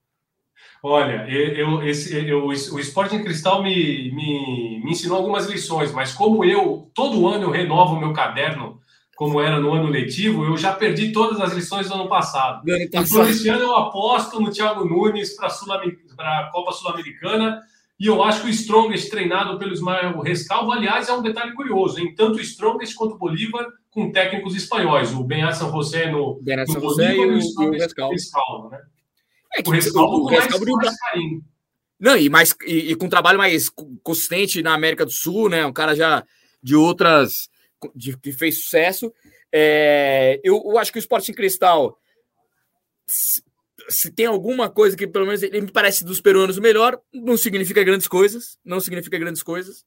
[0.81, 6.13] Olha, eu, esse, eu, o esporte em cristal me, me, me ensinou algumas lições, mas
[6.13, 8.79] como eu, todo ano eu renovo o meu caderno,
[9.15, 12.61] como era no ano letivo, eu já perdi todas as lições do ano passado.
[12.67, 17.61] Então, esse ano eu aposto no Thiago Nunes para a Copa Sul-Americana
[17.99, 21.99] e eu acho que o Strongest, treinado pelo Ismael Rescalvo, aliás, é um detalhe curioso,
[21.99, 26.41] em tanto o Strongest quanto o Bolívar, com técnicos espanhóis, o Ben San José no,
[26.41, 28.69] no Bolívar e o, e o Rescalvo.
[28.69, 28.81] né?
[29.55, 31.43] É que o Rescalvo, o Rescalvo mais, mais carinho.
[31.97, 33.69] Não, e, mais, e, e, com um trabalho mais
[34.03, 35.65] consistente na América do Sul, né?
[35.65, 36.25] Um cara já
[36.61, 37.31] de outras.
[37.95, 39.13] De, que fez sucesso.
[39.51, 41.97] É, eu, eu, acho que o Sporting Cristal
[43.89, 47.37] se tem alguma coisa que, pelo menos, ele me parece dos peruanos o melhor, não
[47.37, 48.57] significa grandes coisas.
[48.63, 49.85] Não significa grandes coisas.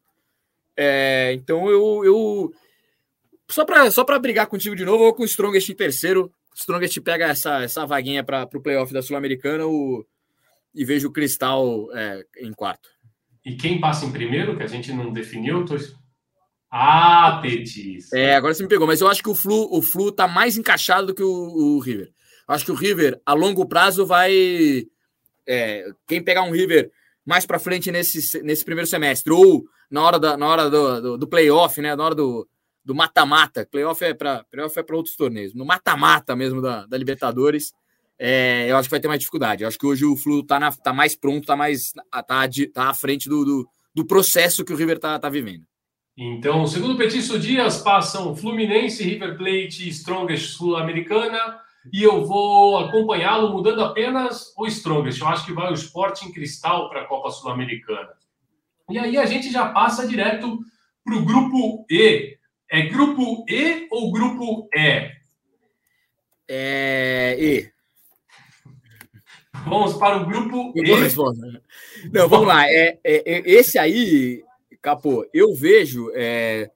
[0.77, 2.05] É, então eu.
[2.05, 2.53] eu
[3.51, 6.31] só para só brigar contigo de novo, eu vou com o Strongest em terceiro.
[6.55, 9.65] Strongest pega essa, essa vaguinha para o playoff da Sul-Americana
[10.75, 12.89] e vejo o Cristal é, em quarto.
[13.45, 15.65] E quem passa em primeiro, que a gente não definiu?
[15.65, 15.77] Tô...
[16.71, 18.13] Ah, Petis.
[18.13, 20.59] É, agora você me pegou, mas eu acho que o Flu, o Flu tá mais
[20.59, 22.13] encaixado do que o, o River.
[22.49, 24.87] Acho que o River, a longo prazo, vai.
[25.47, 26.91] É, quem pegar um River
[27.25, 31.19] mais para frente nesse, nesse primeiro semestre, ou na hora, da, na hora do, do,
[31.19, 31.95] do playoff, né?
[31.95, 32.49] Na hora do,
[32.83, 33.69] do mata-mata.
[33.71, 35.55] Playoff é para playoff é para outros torneios.
[35.55, 37.73] No mata-mata mesmo da, da Libertadores,
[38.19, 39.63] é, eu acho que vai ter mais dificuldade.
[39.63, 42.89] Eu acho que hoje o Flu tá, na, tá mais pronto, tá mais tá, tá
[42.89, 45.65] à frente do, do, do processo que o River tá, tá vivendo.
[46.17, 51.61] Então, segundo o Petício Dias, passam Fluminense, River Plate, Strongest Sul-Americana,
[51.93, 55.21] e eu vou acompanhá-lo mudando apenas o Strongest.
[55.21, 58.11] Eu acho que vai o Sporting Cristal para a Copa Sul-Americana.
[58.91, 60.59] E aí a gente já passa direto
[61.05, 62.37] para o grupo E.
[62.71, 65.11] É grupo E ou grupo E?
[66.49, 67.71] É E.
[69.65, 70.83] Vamos para o grupo E.
[72.13, 72.67] Não, vamos lá.
[72.67, 74.43] É, é, é, esse aí,
[74.81, 76.71] Capô, eu vejo é,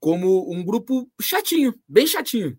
[0.00, 2.58] como um grupo chatinho, bem chatinho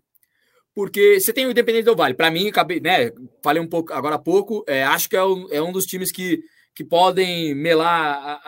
[0.80, 2.14] porque você tem o Independente do Vale.
[2.14, 3.12] Para mim, acabei, né,
[3.42, 6.10] falei um pouco agora há pouco, é, acho que é um, é um dos times
[6.10, 6.40] que,
[6.74, 8.40] que podem melar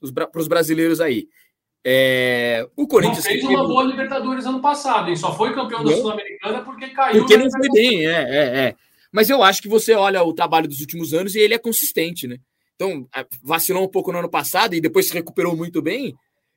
[0.00, 1.28] para os brasileiros aí.
[1.84, 3.24] É, o Corinthians.
[3.24, 5.14] Não fez uma boa Libertadores ano passado, hein?
[5.14, 7.20] Só foi campeão da Sul-Americana porque caiu.
[7.20, 8.74] Porque não foi bem, é, é, é.
[9.12, 12.26] Mas eu acho que você olha o trabalho dos últimos anos e ele é consistente,
[12.26, 12.38] né?
[12.74, 13.06] Então,
[13.40, 16.16] vacilou um pouco no ano passado e depois se recuperou muito bem.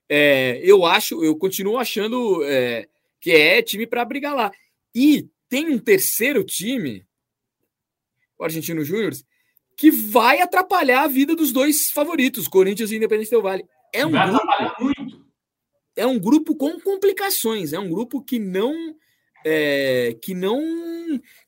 [0.10, 2.88] É, eu acho, eu continuo achando é,
[3.26, 4.52] que é time para brigar lá.
[4.94, 7.04] E tem um terceiro time,
[8.38, 9.14] o Argentino Júnior,
[9.76, 13.66] que vai atrapalhar a vida dos dois favoritos, Corinthians e Independente Del Vale.
[13.92, 15.26] É um vai grupo, atrapalhar muito.
[15.96, 18.96] É um grupo com complicações, é um grupo que não
[19.44, 20.62] é, que não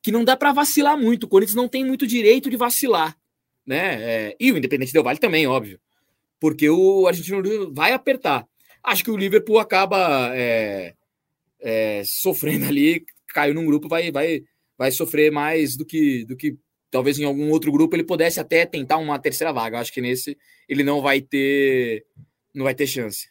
[0.02, 1.26] que não dá para vacilar muito.
[1.26, 3.16] O Corinthians não tem muito direito de vacilar,
[3.64, 4.02] né?
[4.02, 5.80] É, e o Independente Del Vale também, óbvio,
[6.40, 8.48] porque o Argentino vai apertar.
[8.84, 10.96] Acho que o Liverpool acaba é,
[11.62, 14.42] é, sofrendo ali, caiu num grupo, vai, vai,
[14.78, 16.58] vai sofrer mais do que, do que
[16.90, 19.80] talvez em algum outro grupo ele pudesse até tentar uma terceira vaga.
[19.80, 22.06] Acho que nesse ele não vai ter,
[22.54, 23.28] não vai ter chance.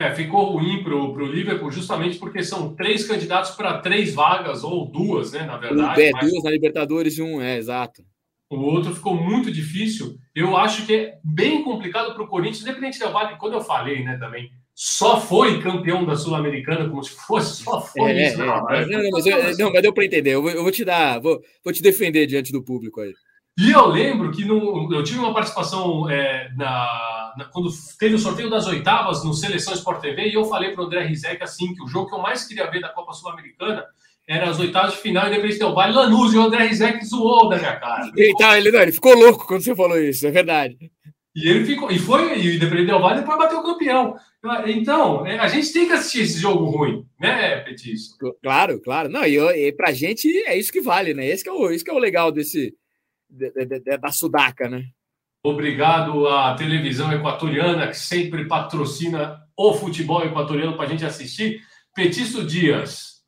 [0.00, 4.86] É, ficou ruim para o Liverpool justamente porque são três candidatos para três vagas, ou
[4.86, 5.44] duas, né?
[5.44, 6.00] Na verdade.
[6.00, 8.04] É, duas na Libertadores e um, é, exato.
[8.48, 10.16] O outro ficou muito difícil.
[10.34, 14.04] Eu acho que é bem complicado para o Corinthians, independente da Vale, quando eu falei,
[14.04, 18.40] né, também, só foi campeão da Sul-Americana, como se fosse, só foi é, isso.
[18.40, 18.86] É, não, é.
[18.86, 20.36] não, mas eu, não, mas deu para entender.
[20.36, 23.12] Eu vou, eu vou, te dar, vou, vou te defender diante do público aí.
[23.58, 28.20] E eu lembro que no, eu tive uma participação é, na, na, quando teve o
[28.20, 31.74] sorteio das oitavas no Seleção Sport TV e eu falei para o André Rizek assim
[31.74, 33.84] que o jogo que eu mais queria ver da Copa Sul-Americana
[34.28, 37.56] era as oitavas de final, independente do Vale Lanús, e o André Rizek zoou da
[37.56, 38.08] minha cara.
[38.16, 40.76] Então, ele, não, ele ficou louco quando você falou isso, é verdade.
[41.34, 44.16] E ele ficou, e foi, e o Independente Del Valle depois bateu o campeão.
[44.66, 48.16] Então, é, a gente tem que assistir esse jogo ruim, né, Petício?
[48.42, 49.08] Claro, claro.
[49.08, 51.26] Não, e, e pra gente é isso que vale, né?
[51.26, 52.72] Esse que é o, esse que é o legal desse,
[53.28, 54.84] de, de, de, da Sudaca, né?
[55.42, 61.60] Obrigado à televisão equatoriana que sempre patrocina o futebol equatoriano para a gente assistir.
[61.94, 63.18] Petício Dias,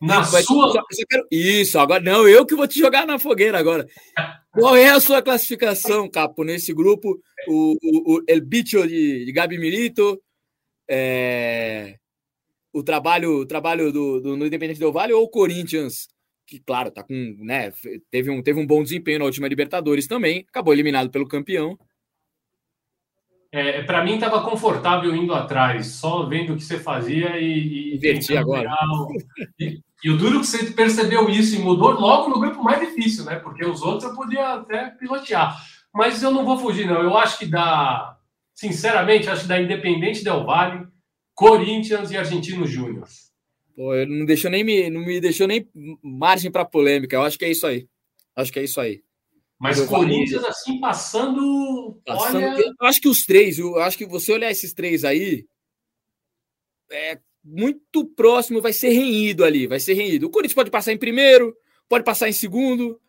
[0.00, 0.84] na sua.
[1.08, 1.26] Quero...
[1.30, 3.86] Isso, agora não, eu que vou te jogar na fogueira agora.
[4.52, 7.18] Qual é a sua classificação, Capo, nesse grupo?
[7.48, 10.20] O, o, o El Bicho de, de Gabi Milito,
[10.92, 11.96] é...
[12.72, 16.08] o trabalho, o trabalho do, do, do Independente Del Vale ou o Corinthians?
[16.46, 17.72] Que, claro, tá com, né,
[18.10, 21.78] teve, um, teve um bom desempenho na última Libertadores também, acabou eliminado pelo campeão.
[23.54, 28.00] É, para mim estava confortável indo atrás, só vendo o que você fazia e.
[28.00, 28.74] e agora.
[29.60, 33.26] E, e, o duro que você percebeu isso e mudou logo no grupo mais difícil,
[33.26, 33.36] né?
[33.36, 35.54] Porque os outros eu podia até pilotear.
[35.92, 37.02] Mas eu não vou fugir, não.
[37.02, 38.11] Eu acho que dá.
[38.54, 40.86] Sinceramente, acho que dá Independente Del Vale,
[41.34, 43.08] Corinthians e Argentino Júnior.
[43.74, 45.68] Pô, não deixou nem me, não me deixou nem
[46.02, 47.16] margem para polêmica.
[47.16, 47.88] Eu acho que é isso aí.
[48.36, 49.02] Acho que é isso aí.
[49.58, 52.00] Mas Corinthians, assim, passando.
[52.04, 52.74] passando olha...
[52.80, 55.46] Eu acho que os três, eu acho que você olhar esses três aí,
[56.90, 60.26] é muito próximo, vai ser renhido ali, vai ser renhido.
[60.26, 61.56] O Corinthians pode passar em primeiro,
[61.88, 63.00] pode passar em segundo.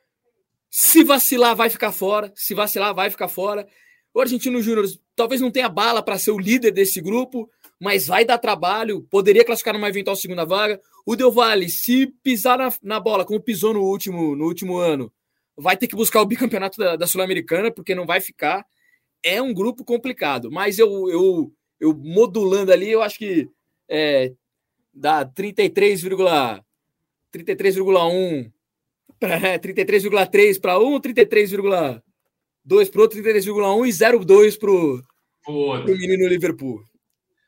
[0.69, 2.31] Se vacilar, vai ficar fora.
[2.35, 3.67] Se vacilar, vai ficar fora.
[4.13, 7.49] O Argentino Júnior talvez não tenha bala para ser o líder desse grupo,
[7.79, 9.05] mas vai dar trabalho.
[9.09, 10.79] Poderia classificar numa eventual segunda vaga.
[11.05, 15.11] O Del Valle, se pisar na, na bola, como pisou no último, no último ano,
[15.55, 18.65] vai ter que buscar o bicampeonato da, da Sul-Americana, porque não vai ficar.
[19.21, 23.49] É um grupo complicado, mas eu, eu, eu modulando ali, eu acho que
[23.89, 24.33] é,
[24.93, 26.61] dá 33,1
[27.33, 28.51] 33,1
[29.21, 30.99] 33,3 para um,
[32.67, 34.71] 33,2 para outro, 33,1 e 0,2 para
[35.91, 36.81] o menino Liverpool.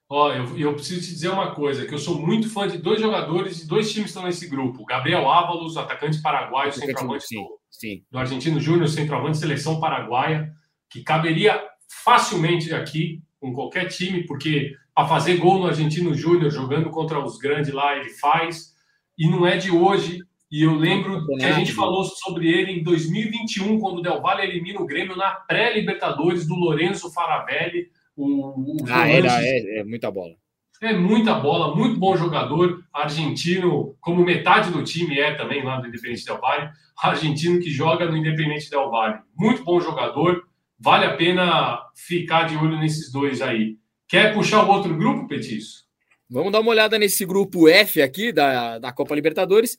[0.07, 3.01] Ó, eu, eu, preciso te dizer uma coisa, que eu sou muito fã de dois
[3.01, 4.85] jogadores e dois times estão nesse grupo.
[4.85, 8.03] Gabriel Ávalos, atacante paraguaio, centroavante do, Sim.
[8.11, 10.53] do Argentino Júnior, centroavante, seleção paraguaia,
[10.91, 11.59] que caberia
[12.03, 17.37] facilmente aqui com qualquer time, porque a fazer gol no Argentino Júnior, jogando contra os
[17.37, 18.75] grandes lá, ele faz.
[19.17, 20.19] E não é de hoje.
[20.55, 24.43] E eu lembro que a gente falou sobre ele em 2021, quando o Del Valle
[24.43, 27.89] elimina o Grêmio na pré-Libertadores do Lorenzo Faravelli.
[28.15, 30.33] O, o ah, era, é, é muita bola.
[30.81, 35.87] É muita bola, muito bom jogador, argentino, como metade do time é também lá do
[35.89, 36.69] Independente Del Valle,
[37.03, 39.19] argentino que joga no Independente Del Valle.
[39.37, 40.41] Muito bom jogador,
[40.79, 43.75] vale a pena ficar de olho nesses dois aí.
[44.07, 45.83] Quer puxar o outro grupo, Petiço?
[46.29, 49.77] Vamos dar uma olhada nesse grupo F aqui da, da Copa Libertadores,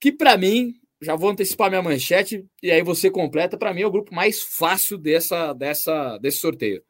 [0.00, 3.86] que para mim, já vou antecipar minha manchete e aí você completa, para mim é
[3.86, 6.82] o grupo mais fácil dessa, dessa, desse sorteio.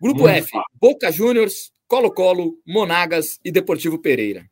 [0.00, 0.70] Grupo Muito F, fácil.
[0.80, 4.44] Boca Juniors, Colo-Colo, Monagas e Deportivo Pereira.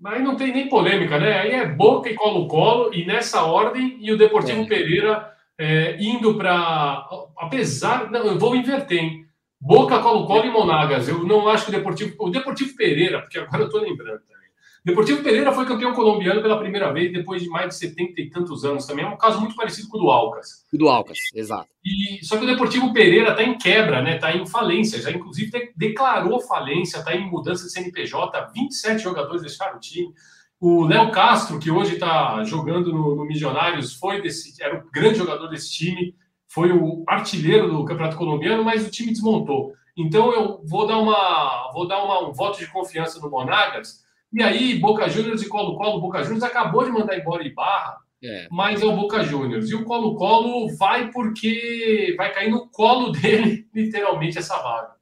[0.00, 1.40] Mas não tem nem polêmica, né?
[1.40, 4.66] Aí é Boca e Colo-Colo, e nessa ordem, e o Deportivo é.
[4.66, 7.08] Pereira é, indo para.
[7.36, 8.10] Apesar.
[8.10, 9.26] Não, eu vou inverter, hein?
[9.60, 11.08] Boca, Colo-Colo e Monagas.
[11.08, 12.14] Eu não acho que o Deportivo.
[12.20, 14.22] O Deportivo Pereira, porque agora eu estou lembrando.
[14.88, 18.64] Deportivo Pereira foi campeão colombiano pela primeira vez depois de mais de 70 e tantos
[18.64, 19.04] anos também.
[19.04, 20.64] É um caso muito parecido com o do Alcas.
[20.72, 21.68] O do Alcas, exato.
[21.84, 24.14] E, só que o Deportivo Pereira está em quebra, né?
[24.14, 25.02] Está em falência.
[25.02, 28.50] Já inclusive declarou falência, está em mudança de CNPJ.
[28.54, 30.10] 27 jogadores deixaram o time.
[30.58, 35.18] O Léo Castro, que hoje está jogando no, no Milionários, foi desse, era o grande
[35.18, 36.14] jogador desse time,
[36.48, 39.74] foi o artilheiro do Campeonato Colombiano, mas o time desmontou.
[39.94, 44.42] Então eu vou dar uma, vou dar uma, um voto de confiança no Monagas e
[44.42, 48.46] aí, Boca Juniors e Colo-Colo, Boca Juniors acabou de mandar embora Ibarra, é.
[48.50, 49.70] mas é o Boca Juniors.
[49.70, 54.92] E o Colo-Colo vai porque vai cair no colo dele, literalmente, essa vaga.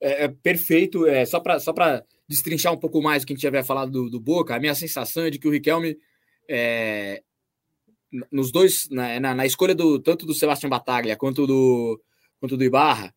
[0.00, 1.06] É, é perfeito.
[1.06, 1.72] É, só para só
[2.28, 4.60] destrinchar um pouco mais o que a gente já havia falado do, do Boca, a
[4.60, 5.96] minha sensação é de que o Riquelme,
[6.48, 7.22] é,
[8.30, 12.00] nos dois, na, na, na, escolha do tanto do Sebastião Bataglia quanto do,
[12.38, 13.14] quanto do Ibarra,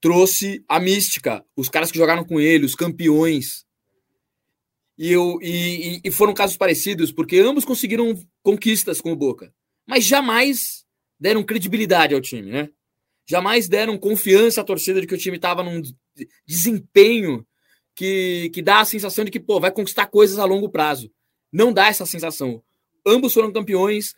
[0.00, 3.64] trouxe a mística, os caras que jogaram com ele, os campeões,
[5.00, 9.50] e, eu, e, e foram casos parecidos, porque ambos conseguiram conquistas com o Boca,
[9.88, 10.84] mas jamais
[11.18, 12.68] deram credibilidade ao time, né?
[13.26, 15.80] Jamais deram confiança à torcida de que o time estava num
[16.46, 17.46] desempenho
[17.96, 21.10] que, que dá a sensação de que pô, vai conquistar coisas a longo prazo.
[21.50, 22.62] Não dá essa sensação.
[23.06, 24.14] Ambos foram campeões,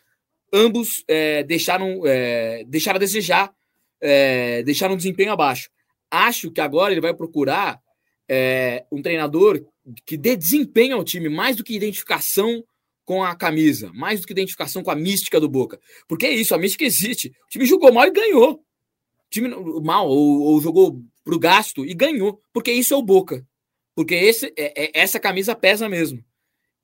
[0.53, 3.55] ambos é, deixaram, é, deixaram a desejar,
[4.01, 5.71] é, deixaram um desempenho abaixo.
[6.11, 7.81] Acho que agora ele vai procurar
[8.29, 9.65] é, um treinador
[10.05, 12.65] que dê desempenho ao time, mais do que identificação
[13.05, 15.81] com a camisa, mais do que identificação com a mística do Boca.
[16.07, 17.29] Porque é isso, a mística existe.
[17.47, 18.55] O time jogou mal e ganhou.
[18.55, 19.49] O time
[19.83, 23.47] mal ou, ou jogou pro gasto e ganhou, porque isso é o Boca.
[23.95, 26.25] Porque esse, é, é, essa camisa pesa mesmo.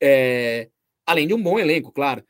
[0.00, 0.68] É,
[1.06, 2.24] além de um bom elenco, claro.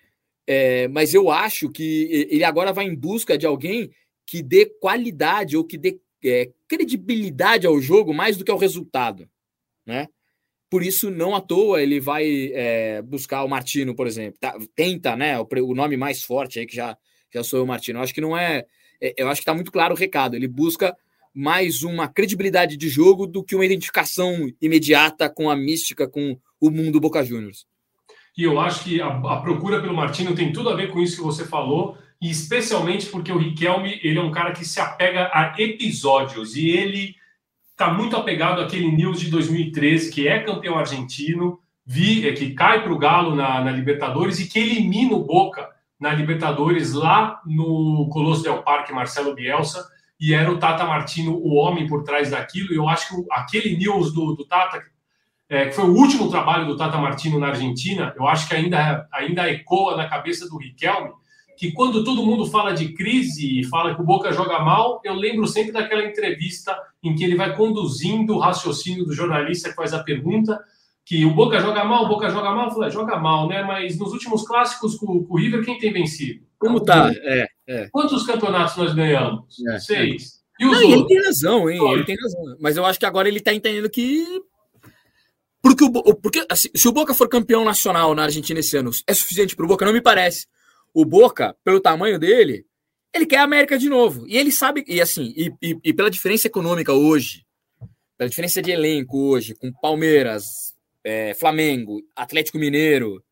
[0.46, 3.90] É, mas eu acho que ele agora vai em busca de alguém
[4.24, 9.28] que dê qualidade ou que dê é, credibilidade ao jogo mais do que ao resultado,
[9.84, 10.08] né?
[10.70, 14.38] Por isso, não à toa, ele vai é, buscar o Martino, por exemplo.
[14.38, 15.38] Tá, tenta, né?
[15.38, 16.96] O, o, nome mais forte aí que já,
[17.32, 17.98] já sou o Martino.
[17.98, 18.64] Eu acho que não é,
[19.00, 20.36] é eu acho que está muito claro o recado.
[20.36, 20.94] Ele busca
[21.34, 26.70] mais uma credibilidade de jogo do que uma identificação imediata com a mística, com o
[26.70, 27.66] mundo Boca Juniors.
[28.36, 31.16] E eu acho que a, a procura pelo Martino tem tudo a ver com isso
[31.16, 35.30] que você falou e especialmente porque o Riquelme ele é um cara que se apega
[35.32, 37.14] a episódios e ele
[37.78, 42.82] está muito apegado àquele News de 2013 que é campeão argentino, vi, é, que cai
[42.82, 48.08] para o Galo na, na, Libertadores e que elimina o Boca na Libertadores lá no
[48.10, 49.88] Colosso del Parque Marcelo Bielsa
[50.20, 52.72] e era o Tata Martino o homem por trás daquilo.
[52.72, 54.82] E eu acho que aquele News do, do Tata
[55.48, 59.08] é, que foi o último trabalho do Tata Martino na Argentina, eu acho que ainda,
[59.12, 61.12] ainda ecoa na cabeça do Riquelme,
[61.58, 65.12] que quando todo mundo fala de crise e fala que o Boca joga mal, eu
[65.12, 69.92] lembro sempre daquela entrevista em que ele vai conduzindo o raciocínio do jornalista que faz
[69.92, 70.56] a pergunta,
[71.04, 73.64] que o Boca joga mal, o Boca joga mal, fala, joga mal, né?
[73.64, 76.46] Mas nos últimos clássicos com, com o River, quem tem vencido?
[76.60, 77.10] Como tá?
[77.12, 77.88] É, é.
[77.90, 79.56] Quantos campeonatos nós ganhamos?
[79.66, 80.40] É, Seis.
[80.60, 80.64] É.
[80.64, 80.94] E os Não, outros?
[80.94, 81.92] Ele tem razão, hein?
[81.92, 82.56] Ele tem razão.
[82.60, 84.24] Mas eu acho que agora ele tá entendendo que
[85.60, 89.12] porque, o, porque assim, se o Boca for campeão nacional na Argentina esse ano, é
[89.12, 89.84] suficiente para o Boca?
[89.84, 90.46] Não me parece
[90.94, 92.64] o Boca, pelo tamanho dele,
[93.14, 94.26] ele quer a América de novo.
[94.28, 97.46] E ele sabe, e assim, e, e, e, pela diferença econômica hoje,
[98.16, 100.44] pela diferença de elenco hoje, com Palmeiras,
[101.04, 103.22] é, Flamengo, Atlético Mineiro,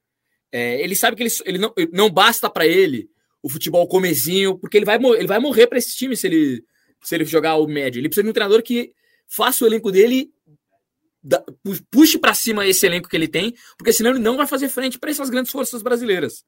[0.53, 3.09] é, ele sabe que ele, ele não, não basta para ele
[3.43, 6.65] o futebol comezinho, porque ele vai, ele vai morrer para esse time se ele,
[7.03, 8.01] se ele jogar o médio.
[8.01, 8.93] Ele precisa de um treinador que
[9.29, 10.31] faça o elenco dele
[11.91, 14.99] puxe para cima esse elenco que ele tem, porque senão ele não vai fazer frente
[14.99, 16.45] para essas grandes forças brasileiras.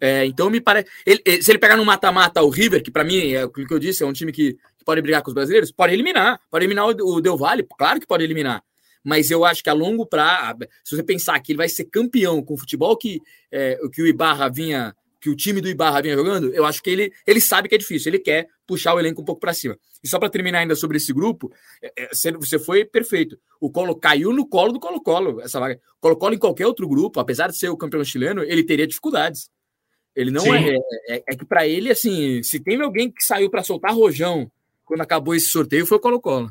[0.00, 0.88] É, então me parece.
[1.04, 3.78] Ele, se ele pegar no mata-mata o River, que para mim é o que eu
[3.78, 6.40] disse, é um time que, que, pode brigar com os brasileiros, pode eliminar.
[6.50, 8.62] Pode eliminar o, o Del Valle, claro que pode eliminar.
[9.02, 12.42] Mas eu acho que a longo prazo, se você pensar que ele vai ser campeão
[12.42, 13.20] com o futebol que,
[13.52, 16.90] é, que o Ibarra vinha, que o time do Ibarra vinha jogando, eu acho que
[16.90, 19.78] ele, ele sabe que é difícil, ele quer puxar o elenco um pouco para cima.
[20.02, 23.38] E só para terminar ainda sobre esse grupo, é, é, você foi perfeito.
[23.60, 25.80] O Colo caiu no colo do Colo-Colo, essa vaga.
[26.00, 29.48] Colo-Colo em qualquer outro grupo, apesar de ser o campeão chileno, ele teria dificuldades.
[30.16, 33.50] Ele não é, é, é, é, que para ele, assim, se tem alguém que saiu
[33.50, 34.50] para soltar rojão
[34.82, 36.50] quando acabou esse sorteio, foi o Colo-Colo.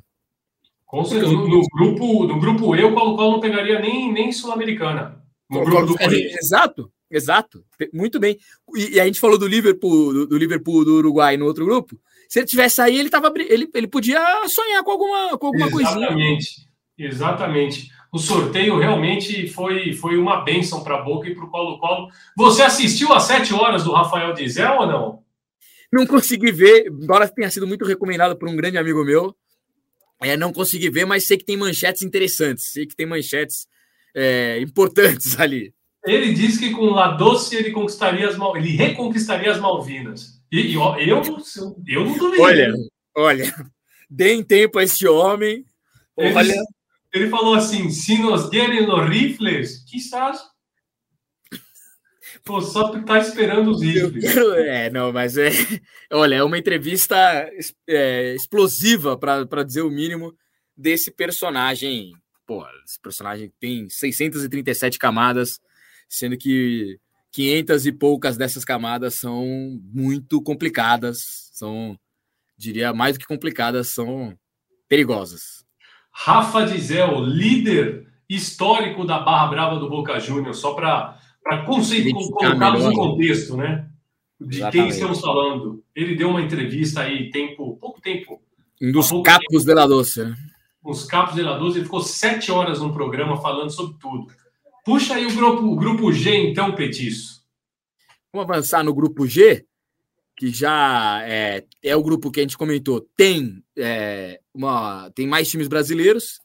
[0.86, 1.32] Com certeza.
[1.32, 5.20] No, no, grupo, no grupo E, o Colo-Colo não pegaria nem, nem Sul-Americana.
[5.50, 7.66] No grupo do Exato, exato.
[7.92, 8.38] Muito bem.
[8.76, 12.00] E, e, a gente falou do Liverpool, do, do, Liverpool do Uruguai no outro grupo.
[12.30, 16.12] Se ele tivesse aí, ele, tava, ele, ele podia sonhar com alguma, com alguma Exatamente.
[16.12, 16.68] coisinha.
[16.98, 17.90] Exatamente.
[18.16, 22.08] O sorteio realmente foi, foi uma benção para a Boca e para o Colo-Colo.
[22.38, 25.24] Você assistiu às sete horas do Rafael Dizel ou não?
[25.92, 29.36] Não consegui ver, embora tenha sido muito recomendado por um grande amigo meu.
[30.22, 33.68] É, não consegui ver, mas sei que tem manchetes interessantes, sei que tem manchetes
[34.16, 35.74] é, importantes ali.
[36.06, 38.56] Ele disse que com La Doce ele conquistaria as Mal...
[38.56, 40.42] ele reconquistaria as Malvinas.
[40.50, 41.22] E, e ó, eu,
[41.86, 42.42] eu não duvido.
[42.42, 42.74] Olha,
[43.14, 43.54] olha,
[44.10, 45.66] deem tempo a este homem.
[46.18, 46.56] Olha,
[47.16, 50.40] ele falou assim: se nos derem os rifles, quizás.
[52.44, 54.24] Pô, só tu tá esperando os rifles.
[54.68, 55.50] É, não, mas é.
[56.12, 57.16] Olha, é uma entrevista
[57.88, 60.36] é, explosiva, para dizer o mínimo,
[60.76, 62.12] desse personagem.
[62.46, 65.60] Pô, esse personagem tem 637 camadas,
[66.08, 67.00] sendo que
[67.32, 69.46] 500 e poucas dessas camadas são
[69.84, 71.98] muito complicadas, são,
[72.58, 74.38] diria, mais do que complicadas, são
[74.88, 75.65] perigosas.
[76.18, 81.20] Rafa Dizel, líder histórico da Barra Brava do Boca Juniors, só para
[81.66, 83.90] colocarmos no contexto, né?
[84.40, 84.72] De Exatamente.
[84.72, 85.84] quem estamos falando.
[85.94, 88.42] Ele deu uma entrevista aí, tempo, pouco tempo.
[88.82, 90.36] Um dos capos tempo, de la Doce, né?
[90.84, 94.28] Uns capos de la Doce, ele ficou sete horas no programa falando sobre tudo.
[94.86, 97.44] Puxa aí o grupo, o grupo G, então, Petiço.
[98.34, 99.66] Vamos avançar no grupo G,
[100.36, 105.50] que já é, é o grupo que a gente comentou, tem, é, uma, tem mais
[105.50, 106.42] times brasileiros,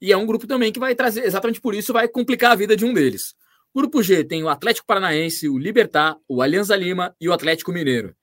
[0.00, 2.74] e é um grupo também que vai trazer, exatamente por isso, vai complicar a vida
[2.74, 3.34] de um deles.
[3.74, 8.16] grupo G tem o Atlético Paranaense, o Libertar, o Alianza Lima e o Atlético Mineiro.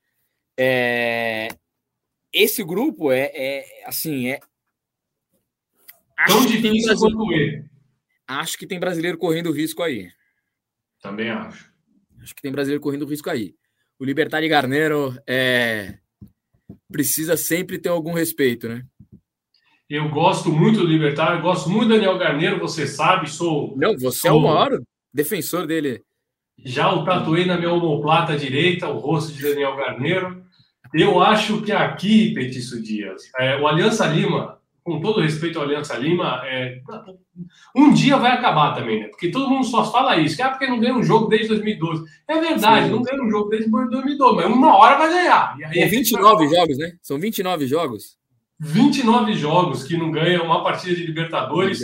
[0.59, 1.49] É,
[2.33, 4.39] esse grupo é, é assim, é.
[6.17, 7.63] Acho Tão difícil quanto ele.
[8.27, 10.09] Acho que tem brasileiro correndo risco aí.
[10.99, 11.71] Também acho.
[12.19, 13.53] Acho que tem brasileiro correndo risco aí
[13.99, 15.97] o Libertar de Garneiro é,
[16.91, 18.83] precisa sempre ter algum respeito, né?
[19.89, 23.73] Eu gosto muito do Libertar, gosto muito do Daniel Garneiro, você sabe, sou.
[23.77, 24.79] Não, você sou, é o maior
[25.13, 26.03] defensor dele.
[26.57, 30.45] Já o tatuei na minha omoplata direita, o rosto de Daniel Garneiro.
[30.93, 34.56] Eu acho que aqui, Petiço Dias, é, o Aliança Lima,
[34.87, 36.79] com todo respeito ao Aliança Lima, é,
[37.75, 39.07] um dia vai acabar também, né?
[39.09, 42.05] Porque todo mundo só fala isso, que é porque não ganha um jogo desde 2012.
[42.25, 42.93] É verdade, Sim.
[42.93, 45.57] não ganha um jogo desde 2012, mas uma hora vai ganhar.
[45.59, 46.93] E aí, São 29 jogos, né?
[47.01, 48.17] São 29 jogos.
[48.61, 51.81] 29 jogos que não ganham uma partida de Libertadores.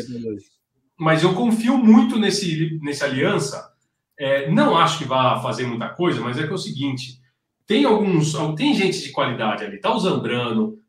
[0.98, 3.70] Mas eu confio muito nesse, nesse aliança.
[4.18, 7.20] É, não acho que vá fazer muita coisa, mas é que é o seguinte:
[7.68, 8.34] tem alguns.
[8.56, 9.78] Tem gente de qualidade ali.
[9.78, 10.82] Tá o Zambrano,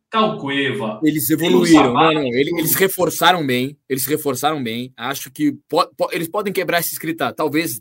[1.03, 3.77] Eles evoluíram, não, não, eles, eles, reforçaram bem.
[3.89, 4.93] Eles reforçaram bem.
[4.97, 7.81] Acho que po, po, eles podem quebrar essa escrita, talvez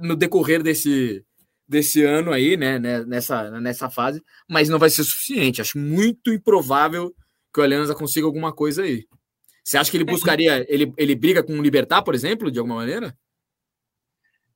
[0.00, 1.24] no decorrer desse,
[1.68, 3.04] desse ano aí, né, né?
[3.04, 5.60] Nessa, nessa fase, mas não vai ser suficiente.
[5.60, 7.14] Acho muito improvável
[7.52, 9.04] que o Alianza consiga alguma coisa aí.
[9.64, 12.58] Você acha que ele é, buscaria, ele, ele briga com o Libertar, por exemplo, de
[12.58, 13.16] alguma maneira?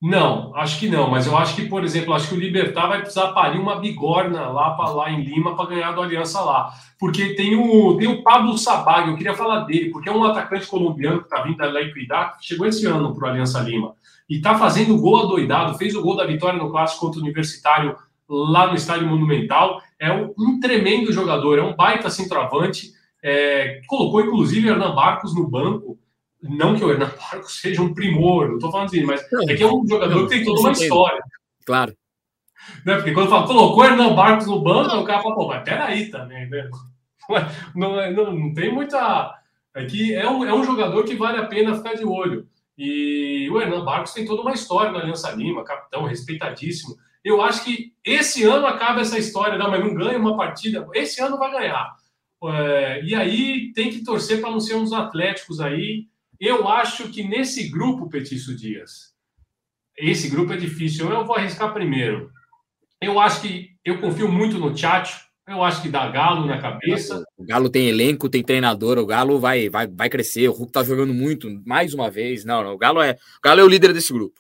[0.01, 3.01] Não, acho que não, mas eu acho que, por exemplo, acho que o Libertar vai
[3.01, 6.71] precisar parir uma bigorna lá, pra, lá em Lima para ganhar do Aliança lá.
[6.99, 10.67] Porque tem o, tem o Pablo Sabag, eu queria falar dele, porque é um atacante
[10.67, 13.95] colombiano que está vindo da Equidad, chegou esse ano para o Aliança Lima.
[14.29, 17.97] E está fazendo gol adoidado, fez o gol da vitória no clássico contra o Universitário
[18.29, 19.81] lá no Estádio Monumental.
[19.99, 22.93] É um tremendo jogador, é um baita centroavante.
[23.23, 25.99] É, colocou inclusive Hernan Barcos no banco.
[26.49, 29.63] Não que o Hernan Barcos seja um primor, não estou falando assim, mas é que
[29.63, 31.23] é um jogador que tem toda uma história.
[31.65, 31.97] Claro.
[32.85, 32.95] Né?
[32.97, 36.49] Porque quando fala, colocou Hernan Barcos no banco, o cara fala, pô, mas peraí também,
[36.49, 36.69] né?
[37.75, 39.35] Não, é, não, não tem muita.
[39.75, 42.47] É que é um, é um jogador que vale a pena ficar de olho.
[42.77, 46.97] E o Hernan Barcos tem toda uma história na Aliança Lima, capitão, respeitadíssimo.
[47.25, 50.87] Eu acho que esse ano acaba essa história, não, mas não ganha uma partida.
[50.93, 51.97] Esse ano vai ganhar.
[52.45, 56.07] É, e aí tem que torcer para não ser uns atléticos aí.
[56.45, 59.15] Eu acho que nesse grupo, Petício Dias,
[59.97, 61.11] esse grupo é difícil.
[61.11, 62.31] Eu vou arriscar primeiro.
[63.01, 65.25] Eu acho que eu confio muito no Tchatcho.
[65.49, 67.25] Eu acho que dá Galo na cabeça.
[67.39, 68.99] O Galo tem elenco, tem treinador.
[68.99, 70.47] O Galo vai, vai, vai crescer.
[70.49, 72.45] O Hulk tá jogando muito, mais uma vez.
[72.45, 72.75] Não, não.
[72.75, 74.39] O Galo é, o Galo é o líder desse grupo.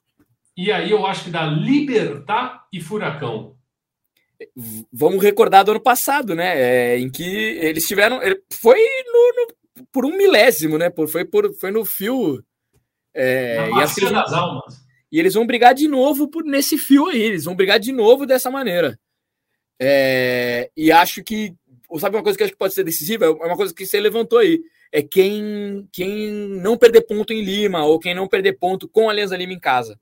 [0.55, 3.57] E aí eu acho que dá Libertar e Furacão.
[4.92, 6.61] Vamos recordar do ano passado, né?
[6.61, 8.20] É, em que eles tiveram.
[8.50, 10.91] Foi no, no, por um milésimo, né?
[10.91, 12.43] Por, foi, por, foi no fio.
[13.14, 14.85] É, e, das almas.
[15.11, 17.20] e eles vão brigar de novo por, nesse fio aí.
[17.20, 18.99] Eles vão brigar de novo dessa maneira.
[19.81, 21.55] É, e acho que.
[21.99, 23.27] Sabe uma coisa que acho que pode ser decisiva?
[23.27, 24.61] É uma coisa que você levantou aí.
[24.91, 29.12] É quem, quem não perder ponto em Lima ou quem não perder ponto com a
[29.12, 29.99] Alianza Lima em casa.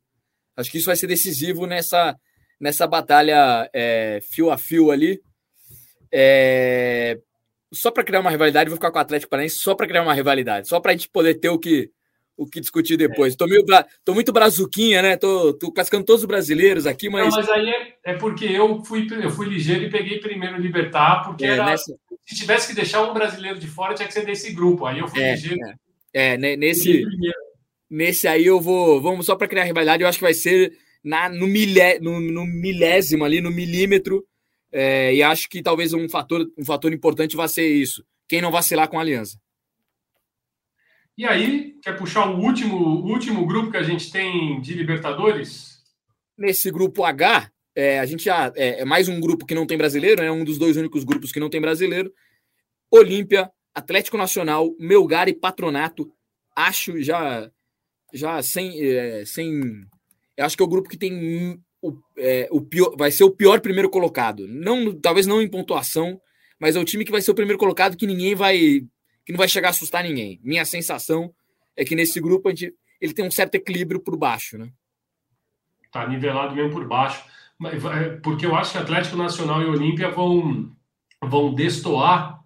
[0.56, 2.16] Acho que isso vai ser decisivo nessa,
[2.60, 5.20] nessa batalha é, fio a fio ali.
[6.10, 7.18] É,
[7.72, 10.14] só para criar uma rivalidade, vou ficar com o Atlético Paranaense só para criar uma
[10.14, 11.90] rivalidade, só para a gente poder ter o que,
[12.36, 13.34] o que discutir depois.
[13.34, 13.64] Tô, meio,
[14.04, 15.16] tô muito brazuquinha, né?
[15.16, 17.30] Tô, tô cascando todos os brasileiros aqui, mas.
[17.30, 21.24] Não, mas aí é, é, porque eu fui, eu fui ligeiro e peguei primeiro Libertar,
[21.24, 21.94] porque é, era, nessa...
[22.26, 24.84] se tivesse que deixar um brasileiro de fora, tinha que ser desse grupo.
[24.84, 25.60] Aí eu fui é, ligeiro.
[26.14, 27.04] É, é nesse.
[27.90, 29.00] Nesse aí eu vou.
[29.00, 30.72] Vamos só para criar rivalidade, eu acho que vai ser
[31.04, 34.24] na, no, milé, no, no milésimo ali, no milímetro.
[34.72, 38.04] É, e acho que talvez um fator, um fator importante vai ser isso.
[38.26, 39.38] Quem não vacilar com a aliança.
[41.16, 45.82] E aí, quer puxar o último, o último grupo que a gente tem de Libertadores?
[46.38, 49.76] Nesse grupo H, é, a gente já é, é, mais um grupo que não tem
[49.76, 50.30] brasileiro, é né?
[50.30, 52.10] um dos dois únicos grupos que não tem brasileiro.
[52.90, 56.10] Olímpia, Atlético Nacional, Melgar e Patronato.
[56.56, 57.50] Acho já
[58.12, 59.60] já sem, é, sem.
[60.36, 63.30] Eu acho que é o grupo que tem o, é, o pior, vai ser o
[63.30, 64.46] pior primeiro colocado.
[64.46, 66.20] Não, talvez não em pontuação,
[66.58, 68.56] mas é o time que vai ser o primeiro colocado que ninguém vai,
[69.26, 70.40] que não vai chegar a assustar ninguém.
[70.44, 71.34] Minha sensação
[71.76, 74.70] é que nesse grupo a gente, ele tem um certo equilíbrio por baixo, né?
[75.90, 77.22] Tá nivelado mesmo por baixo,
[78.22, 80.70] porque eu acho que Atlético Nacional e Olímpia vão
[81.20, 82.42] vão destoar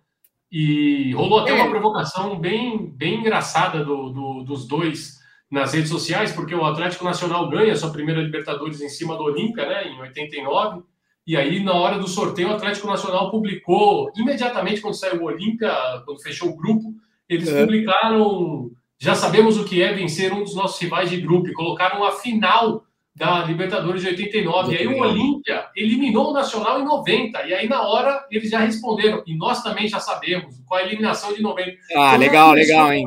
[0.51, 1.55] e rolou até é.
[1.55, 5.16] uma provocação bem bem engraçada do, do dos dois
[5.51, 9.67] nas redes sociais, porque o Atlético Nacional ganha sua primeira Libertadores em cima do Olímpia,
[9.67, 10.83] né, em 89.
[11.27, 15.73] E aí, na hora do sorteio, o Atlético Nacional publicou, imediatamente quando saiu o Olímpia,
[16.05, 16.95] quando fechou o grupo,
[17.29, 17.61] eles é.
[17.61, 18.71] publicaram.
[18.99, 22.13] Já sabemos o que é vencer um dos nossos rivais de grupo, e colocaram a
[22.13, 22.85] final
[23.15, 24.73] da Libertadores de 89.
[24.73, 27.43] E aí o Olímpia eliminou o Nacional em 90.
[27.47, 29.23] E aí, na hora, eles já responderam.
[29.27, 31.71] E nós também já sabemos, com a eliminação de 90.
[31.71, 33.07] Ah, então, legal, legal, hein?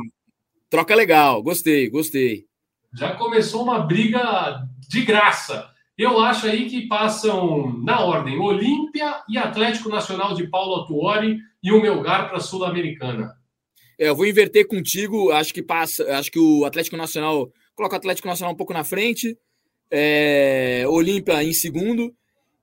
[0.70, 2.46] Troca legal, gostei, gostei.
[2.94, 5.70] Já começou uma briga de graça.
[5.98, 11.72] Eu acho aí que passam na ordem Olímpia e Atlético Nacional de Paulo Atuori e
[11.72, 13.36] o Melgar para a Sul-Americana.
[13.98, 15.32] É, eu vou inverter contigo.
[15.32, 16.06] Acho que passa.
[16.18, 19.38] Acho que o Atlético Nacional coloca o Atlético Nacional um pouco na frente,
[19.92, 22.14] é, Olímpia em segundo.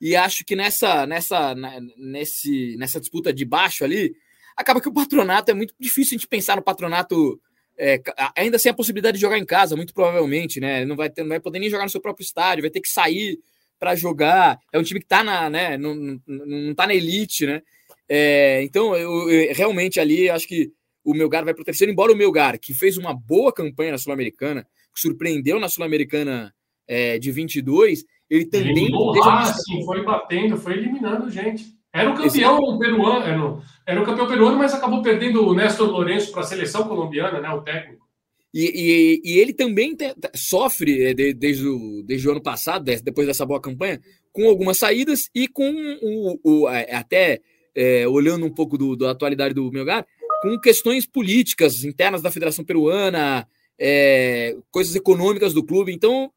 [0.01, 1.55] E acho que nessa, nessa,
[1.97, 4.15] nesse, nessa disputa de baixo ali,
[4.57, 7.41] acaba que o patronato é muito difícil a gente pensar no patronato
[7.79, 8.01] é,
[8.37, 10.85] ainda sem a possibilidade de jogar em casa, muito provavelmente, né?
[10.85, 12.89] Não vai, ter, não vai poder nem jogar no seu próprio estádio, vai ter que
[12.89, 13.39] sair
[13.79, 14.59] para jogar.
[14.73, 15.77] É um time que tá na, né?
[15.77, 17.63] Não, não, não tá na elite, né?
[18.09, 20.73] É, então, eu, eu, realmente ali acho que
[21.05, 23.99] o Melgar vai para o terceiro, embora o Melgar, que fez uma boa campanha na
[23.99, 26.53] Sul-Americana, que surpreendeu na Sul-Americana
[26.87, 28.71] é, de 22, ele também.
[28.71, 31.76] Eliminou o Racing, foi batendo, foi eliminando gente.
[31.97, 32.79] Era o campeão Esse...
[32.79, 37.41] peruano, era, o campeão peruano, mas acabou perdendo o Néstor Lourenço para a seleção colombiana,
[37.41, 37.49] né?
[37.49, 38.05] O técnico.
[38.53, 43.27] E, e, e ele também te, sofre de, desde, o, desde o ano passado, depois
[43.27, 43.99] dessa boa campanha,
[44.31, 45.71] com algumas saídas e com
[46.03, 47.41] o, o até
[47.75, 50.07] é, olhando um pouco do, da atualidade do Melgar,
[50.43, 55.93] com questões políticas internas da Federação Peruana, é, coisas econômicas do clube.
[55.93, 56.31] Então,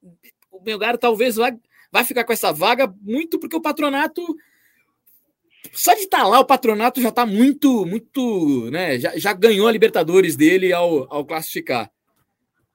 [0.51, 1.51] o Melgar talvez vai,
[1.91, 4.23] vai ficar com essa vaga muito porque o patronato
[5.73, 8.99] só de estar tá lá, o patronato já está muito, muito, né?
[8.99, 11.91] Já, já ganhou a Libertadores dele ao, ao classificar.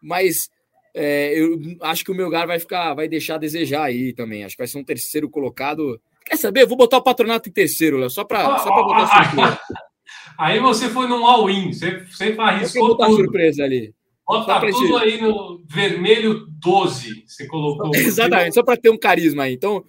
[0.01, 0.51] Mas
[0.95, 4.45] é, eu acho que o Melgar vai ficar, vai deixar a desejar aí também.
[4.45, 6.01] Acho que vai ser um terceiro colocado.
[6.25, 6.63] Quer saber?
[6.63, 9.61] Eu vou botar o patronato em terceiro, Léo, só para só botar surpresa.
[10.39, 13.17] Aí você foi num all-in, você, você arriscou botar tudo.
[13.19, 13.95] surpresa ali.
[14.27, 17.91] Bota tudo aí no vermelho 12, você colocou.
[17.95, 19.53] Exatamente, só para ter um carisma aí.
[19.53, 19.85] Então,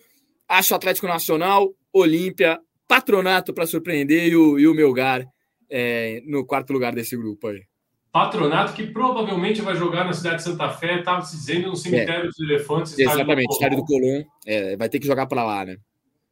[0.48, 5.26] acho Atlético Nacional, Olímpia, Patronato para surpreender e o, e o Melgar
[5.70, 7.64] é, no quarto lugar desse grupo aí.
[8.12, 12.24] Patronato que provavelmente vai jogar na cidade de Santa Fé, estava se dizendo no cemitério
[12.24, 12.28] é.
[12.28, 12.98] dos elefantes.
[12.98, 14.24] Exatamente, estádio do Colón.
[14.46, 15.76] É, vai ter que jogar para lá, né?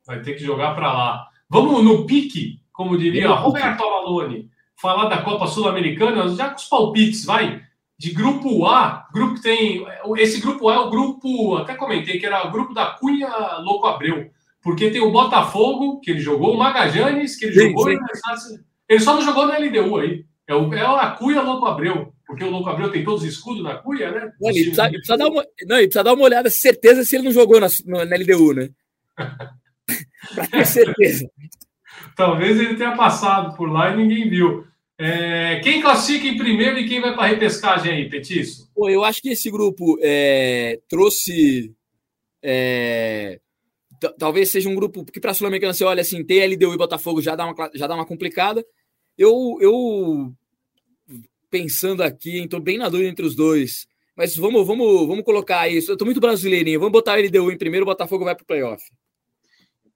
[0.06, 1.28] Vai ter que jogar para lá.
[1.50, 7.26] Vamos no pique, como diria Roberto Avalone, falar da Copa Sul-Americana, já com os palpites,
[7.26, 7.62] vai.
[7.98, 9.86] De grupo A, grupo que tem.
[10.18, 13.88] Esse grupo A é o grupo, até comentei que era o grupo da Cunha Louco
[13.88, 14.32] Abreu
[14.64, 17.92] porque tem o Botafogo, que ele jogou, o Magajanes, que ele sim, jogou.
[17.92, 18.60] Sim.
[18.88, 20.26] Ele só não jogou na LDU aí.
[20.48, 23.62] É, o, é a Cuia Louco Abreu, porque o Louco Abreu tem todos os escudos
[23.62, 24.32] na Cuia, né?
[24.40, 27.16] Não, ele, precisa, ele precisa, dar uma, não, ele precisa dar uma olhada, certeza, se
[27.16, 28.70] ele não jogou na, na LDU, né?
[30.34, 31.30] pra ter certeza.
[32.16, 34.66] Talvez ele tenha passado por lá e ninguém viu.
[34.98, 38.72] É, quem classifica em primeiro e quem vai para a repescagem aí, Petiço?
[38.74, 41.74] Pô, eu acho que esse grupo é, trouxe
[42.42, 43.40] é,
[44.12, 47.22] talvez seja um grupo que para a Sul-Americana você olha assim, ter LDU e Botafogo
[47.22, 48.66] já dá uma, já dá uma complicada.
[49.18, 50.34] Eu, eu
[51.50, 53.88] pensando aqui, estou bem na dúvida entre os dois.
[54.16, 55.92] Mas vamos, vamos, vamos colocar isso.
[55.92, 56.80] Eu estou muito brasileirinho.
[56.80, 58.84] Vamos botar o LDU em primeiro, o Botafogo vai para o playoff.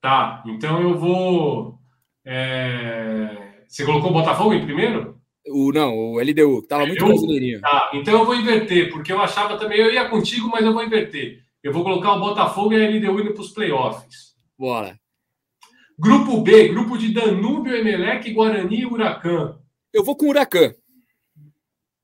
[0.02, 1.80] Tá, então eu vou.
[2.24, 3.64] É...
[3.68, 5.18] Você colocou o Botafogo em primeiro?
[5.50, 7.62] O, não, o LDU, que estava muito brasileirinho.
[7.62, 10.84] Tá, então eu vou inverter, porque eu achava também, eu ia contigo, mas eu vou
[10.84, 11.42] inverter.
[11.68, 14.34] Eu vou colocar o Botafogo e a LDU indo para os playoffs.
[14.58, 14.98] Bora.
[16.00, 19.60] Grupo B, grupo de Danúbio, Emelec, Guarani e Huracan.
[19.92, 20.74] Eu vou com Huracan.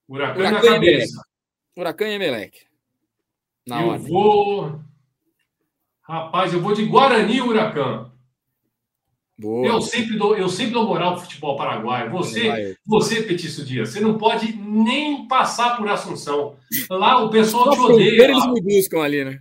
[0.06, 1.22] Huracan, Huracan na cabeça.
[1.78, 2.60] Huracan e Emelec.
[3.66, 4.08] Na eu ordem.
[4.12, 4.82] vou.
[6.02, 8.12] Rapaz, eu vou de Guarani e Huracan.
[9.40, 9.66] Boa.
[9.66, 12.12] Eu sempre dou, eu sempre dou moral pro futebol paraguaio.
[12.12, 16.58] Você, você Petício Dias, você não pode nem passar por Assunção.
[16.90, 18.24] Lá o pessoal te odeia.
[18.26, 19.40] Eles me buscam ali, né?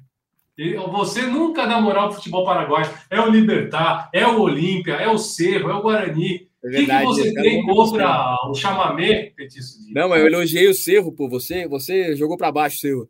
[0.91, 2.91] Você nunca dá moral pro futebol paraguaio.
[3.11, 6.49] É o Libertar, é o Olímpia, é o Cerro, é o Guarani.
[6.65, 9.95] É verdade, o que, que você tem contra o chamamé, Petício Dias?
[9.95, 11.29] Não, mas eu elogiei o Cerro, pô.
[11.29, 13.09] Você, você jogou para baixo Cerro.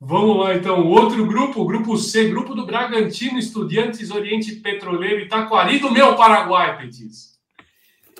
[0.00, 0.86] Vamos lá, então.
[0.86, 6.78] Outro grupo, o grupo C, grupo do Bragantino, Estudiantes, Oriente Petroleiro, Itaquari, do meu Paraguai,
[6.78, 7.36] Petis.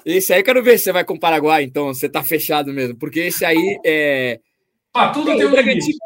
[0.05, 1.95] Esse aí, quero ver se você vai com o Paraguai, então.
[1.95, 2.97] Você tá fechado mesmo.
[2.99, 4.41] Porque esse aí é.
[4.93, 5.99] Pra tudo tem um Bragantino,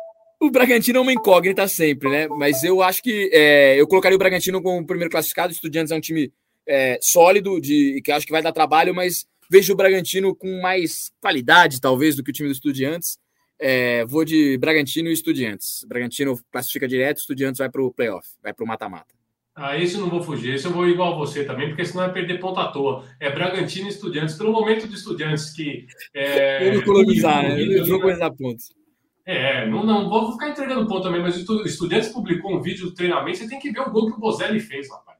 [0.43, 2.27] O Bragantino é uma incógnita sempre, né?
[2.27, 5.53] Mas eu acho que é, eu colocaria o Bragantino como o primeiro classificado.
[5.53, 6.33] Estudiantes é um time
[6.67, 11.13] é, sólido, de, que acho que vai dar trabalho, mas vejo o Bragantino com mais
[11.21, 13.21] qualidade, talvez, do que o time do Estudiantes.
[13.57, 15.85] É, vou de Bragantino e Estudiantes.
[15.87, 19.15] Bragantino classifica direto, Estudiantes vai para o playoff, vai para o mata-mata.
[19.55, 22.03] Ah, esse eu não vou fugir, esse eu vou igual a você também, porque senão
[22.03, 23.05] vai perder ponto à toa.
[23.21, 25.87] É Bragantino e Estudiantes, pelo momento de Estudiantes que.
[26.13, 27.63] É, eu economizar, né?
[27.63, 28.82] Eu vou economizar pontos.
[29.25, 32.95] É, não, não vou ficar entregando ponto também, mas o Estudiantes publicou um vídeo do
[32.95, 35.19] treinamento, você tem que ver o gol que o Bozelli fez, rapaz.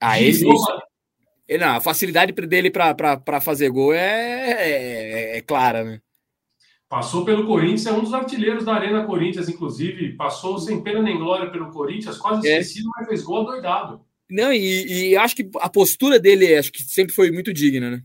[0.00, 0.48] Ah, esse.
[0.48, 0.82] Isso.
[1.58, 6.00] Não, a facilidade dele para fazer gol é, é, é clara, né?
[6.88, 10.12] Passou pelo Corinthians, é um dos artilheiros da Arena Corinthians, inclusive.
[10.14, 12.58] Passou sem pena nem glória pelo Corinthians, quase é.
[12.58, 14.02] esquecido, mas fez gol doidado.
[14.28, 18.02] Não, e, e, acho que a postura dele acho que sempre foi muito digna, né?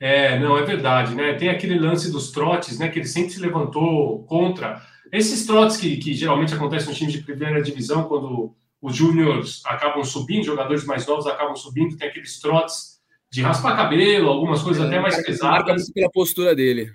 [0.00, 1.34] É, não, é verdade, né?
[1.34, 2.88] Tem aquele lance dos trotes, né?
[2.88, 4.80] Que ele sempre se levantou contra.
[5.12, 10.02] Esses trotes que, que geralmente acontecem nos times de primeira divisão, quando os júniores acabam
[10.02, 12.98] subindo, jogadores mais novos acabam subindo, tem aqueles trotes
[13.30, 15.90] de raspar cabelo, algumas coisas é, até mais pesadas.
[15.92, 16.90] Pela postura dele.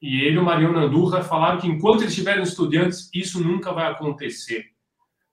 [0.00, 3.90] E ele e o Mariano Andurra falaram que enquanto eles estiverem estudantes, isso nunca vai
[3.90, 4.66] acontecer.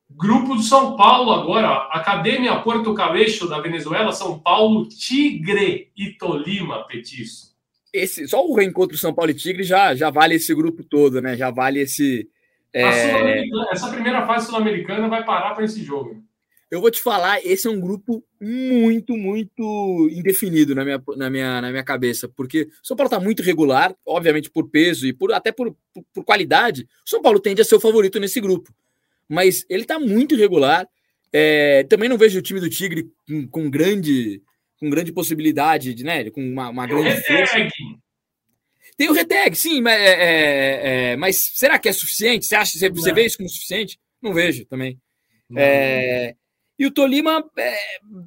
[0.09, 6.85] Grupo do São Paulo agora, Academia Porto Cabeixo da Venezuela, São Paulo, Tigre e Tolima,
[6.87, 7.55] Petiço.
[7.91, 11.35] Esse, só o reencontro São Paulo e Tigre já, já vale esse grupo todo, né?
[11.35, 12.29] Já vale esse.
[12.71, 13.43] É...
[13.71, 16.23] Essa primeira fase sul-americana vai parar para esse jogo.
[16.69, 21.61] Eu vou te falar, esse é um grupo muito, muito indefinido na minha, na minha,
[21.61, 25.31] na minha cabeça, porque o São Paulo está muito regular, obviamente por peso e por
[25.31, 26.87] até por, por, por qualidade.
[27.05, 28.73] O São Paulo tende a ser o favorito nesse grupo
[29.29, 30.87] mas ele está muito irregular.
[31.31, 34.41] É, também não vejo o time do Tigre com, com grande
[34.77, 36.29] com grande possibilidade, de, né?
[36.29, 37.55] Com uma, uma grande força.
[38.97, 42.45] Tem o Reteg, sim, mas, é, é, é, mas será que é suficiente?
[42.45, 43.99] Você acha você, você vê isso como suficiente?
[44.21, 44.99] Não vejo também.
[45.55, 46.35] É,
[46.77, 47.43] e o Tolima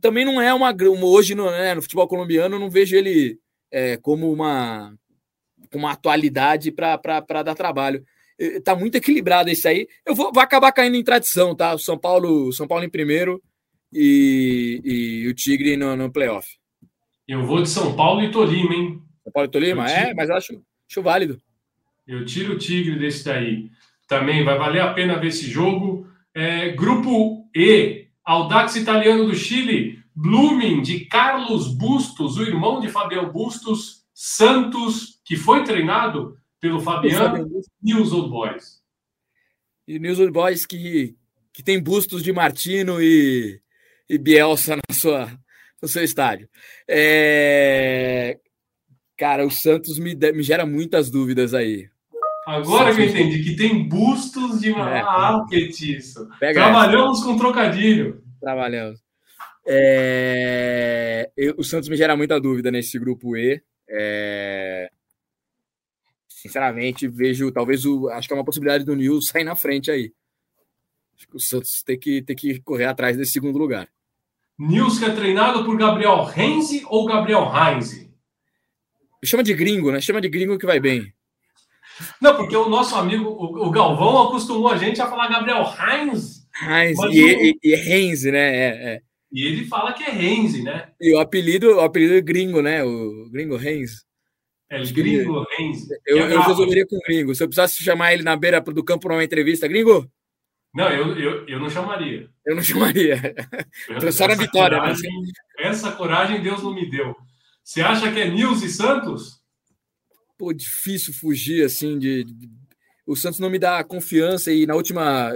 [0.01, 0.75] também não é uma.
[1.03, 3.39] Hoje no, né, no futebol colombiano, não vejo ele
[4.03, 4.95] como uma,
[5.75, 8.05] uma atualidade para dar trabalho.
[8.65, 9.89] Tá muito equilibrado esse aí.
[10.07, 11.75] Eu vou, vou acabar caindo em tradição, tá?
[11.75, 13.43] O São Paulo, São Paulo em primeiro
[13.93, 16.47] e, e o Tigre no, no playoff.
[17.27, 19.03] Eu vou de São Paulo e Tolima, hein?
[19.25, 19.91] São Paulo e Tolima?
[19.91, 21.39] É, mas acho, acho válido.
[22.07, 23.71] Eu tiro o Tigre desse daí.
[24.07, 26.07] Também vai valer a pena ver esse jogo.
[26.35, 33.31] É, grupo E, Audax Italiano do Chile, Blooming de Carlos Bustos, o irmão de Fabião
[33.31, 37.49] Bustos, Santos, que foi treinado pelo Fabiano
[37.83, 38.83] e os Old Boys.
[39.87, 41.17] E News Old Boys que,
[41.53, 43.61] que tem bustos de Martino e,
[44.09, 45.31] e Bielsa na sua,
[45.81, 46.49] no seu estádio.
[46.87, 48.39] É...
[49.17, 51.89] Cara, o Santos me, me gera muitas dúvidas aí.
[52.47, 55.01] Agora que eu entendi que tem bustos de é.
[55.01, 56.29] ah, petiço.
[56.39, 57.27] Trabalhamos essa.
[57.27, 58.23] com trocadilho.
[58.41, 59.01] Trabalhamos.
[59.67, 61.31] É...
[61.37, 63.63] Eu, o Santos me gera muita dúvida nesse grupo E.
[63.91, 64.91] É
[66.43, 68.09] sinceramente, vejo talvez o.
[68.09, 70.13] Acho que é uma possibilidade do Nil sair na frente aí.
[71.17, 73.89] Acho que o Santos tem que, tem que correr atrás desse segundo lugar.
[74.59, 78.13] Nils que é treinado por Gabriel Renzi ou Gabriel Heinze?
[79.25, 80.01] Chama de gringo, né?
[80.01, 81.13] Chama de gringo que vai bem.
[82.21, 86.47] Não, porque o nosso amigo, o, Galvão, acostumou a gente a falar Gabriel Heinz.
[86.63, 88.57] Heinz, e, e, e né?
[88.57, 89.01] É, é.
[89.31, 90.91] E ele fala que é Renzi, né?
[91.01, 92.83] E o apelido, o apelido é gringo, né?
[92.83, 94.08] O gringo Renzi.
[94.71, 95.89] É, gringo, Renzi.
[96.07, 97.35] Eu, eu resolveria com o gringo.
[97.35, 100.11] Se eu precisasse chamar ele na beira do campo para uma entrevista, gringo?
[100.75, 102.29] Não, eu, eu, eu não chamaria.
[102.45, 103.35] Eu não chamaria.
[103.89, 104.77] Eu, só na vitória.
[104.77, 104.83] Né?
[104.83, 105.33] Coragem, né?
[105.59, 107.17] Essa coragem Deus não me deu.
[107.65, 109.41] Você acha que é Nils e Santos?
[110.37, 112.51] Pô, difícil fugir assim de, de...
[113.07, 115.33] O Santos não me dá confiança e na última.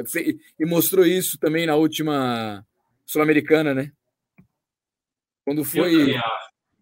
[0.59, 2.65] E mostrou isso também na última
[3.07, 3.91] Sul-Americana, né?
[5.45, 6.15] Quando foi.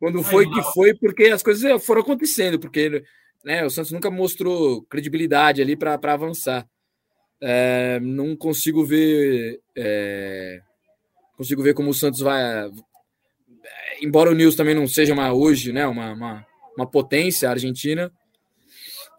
[0.01, 3.05] Quando foi que foi, porque as coisas foram acontecendo, porque
[3.45, 6.67] né, o Santos nunca mostrou credibilidade ali para avançar.
[7.39, 9.61] É, não consigo ver.
[9.77, 10.63] É,
[11.37, 12.71] consigo ver como o Santos vai.
[14.01, 16.47] Embora o Nils também não seja uma, hoje né, uma, uma,
[16.79, 18.11] uma potência argentina,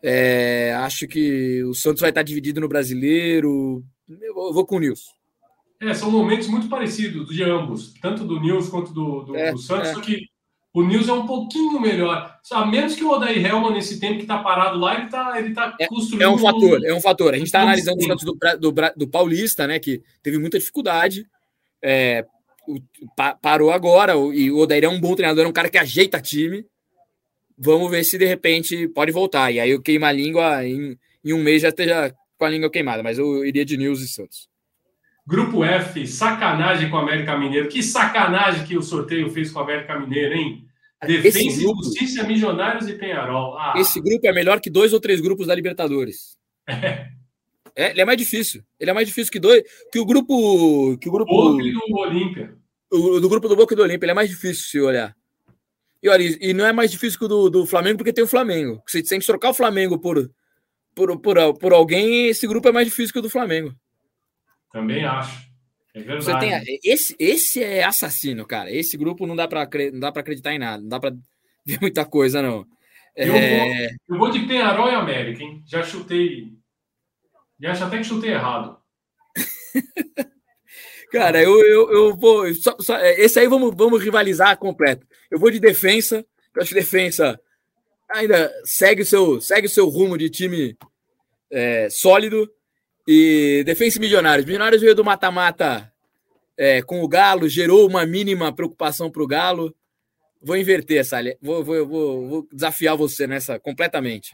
[0.02, 3.84] é, acho que o Santos vai estar dividido no brasileiro.
[4.10, 5.14] Eu vou, com o Nils.
[5.80, 9.60] É, são momentos muito parecidos de ambos, tanto do Nils quanto do, do, é, do
[9.60, 9.94] Santos, é.
[9.94, 10.31] só que
[10.74, 12.40] o Nils é um pouquinho melhor.
[12.50, 15.54] A menos que o Odair Helman, nesse tempo que está parado lá, ele está ele
[15.54, 16.22] tá é, construindo.
[16.22, 17.34] É um fator, é um fator.
[17.34, 19.80] A gente está analisando o Santos do, do, do, Paulista, né?
[19.80, 21.28] Que teve muita dificuldade.
[21.84, 22.26] É,
[22.66, 22.78] o,
[23.16, 26.22] pa, parou agora, e o Odair é um bom treinador, é um cara que ajeita
[26.22, 26.66] time.
[27.58, 29.52] Vamos ver se de repente pode voltar.
[29.52, 32.72] E aí eu queimo a língua em, em um mês já esteja com a língua
[32.72, 34.51] queimada, mas eu iria de Nils e Santos.
[35.26, 37.70] Grupo F, sacanagem com o América Mineiro.
[37.70, 40.66] Que sacanagem que o sorteio fez com o América Mineiro, hein?
[41.04, 43.58] Grupo, e Justiça, Milionários e Penharol.
[43.58, 43.74] Ah.
[43.78, 46.38] Esse grupo é melhor que dois ou três grupos da Libertadores.
[46.68, 47.08] É.
[47.76, 47.92] é.
[47.92, 48.64] ele é mais difícil.
[48.80, 49.64] Ele é mais difícil que dois.
[49.92, 50.98] Que o grupo.
[51.00, 51.32] Que o grupo.
[51.32, 52.56] Boca e do Olímpia.
[52.92, 54.06] O, do grupo do Boca e do Olímpia.
[54.06, 55.16] Ele é mais difícil se olhar.
[56.04, 58.28] E olha, e não é mais difícil que o do, do Flamengo porque tem o
[58.28, 58.82] Flamengo.
[58.88, 60.32] Se tem que trocar o Flamengo por,
[60.96, 63.74] por, por, por alguém, esse grupo é mais difícil que o do Flamengo.
[64.72, 65.52] Também acho.
[65.94, 66.66] É verdade.
[66.66, 68.72] Tem, esse, esse é assassino, cara.
[68.72, 71.16] Esse grupo não dá para não dá para acreditar em nada, não dá para
[71.66, 72.66] ver muita coisa não.
[73.16, 73.58] Eu, é...
[73.58, 75.62] vou, eu vou de Penharol e América, hein?
[75.68, 76.54] Já chutei.
[77.60, 78.78] Já acho até que chutei errado.
[81.12, 82.54] Cara, eu, eu, eu vou.
[82.54, 85.06] Só, só, é, esse aí vamos, vamos rivalizar completo.
[85.30, 86.26] Eu vou de defesa.
[86.56, 87.40] Eu acho que defesa
[88.10, 90.78] ainda segue o seu, segue o seu rumo de time
[91.52, 92.50] é, sólido.
[93.14, 94.46] E defesa milionários.
[94.46, 95.92] Milionários veio do mata-mata
[96.58, 99.76] é, com o Galo, gerou uma mínima preocupação para o Galo.
[100.42, 101.18] Vou inverter essa.
[101.42, 104.34] Vou, vou, vou, vou, desafiar você nessa completamente.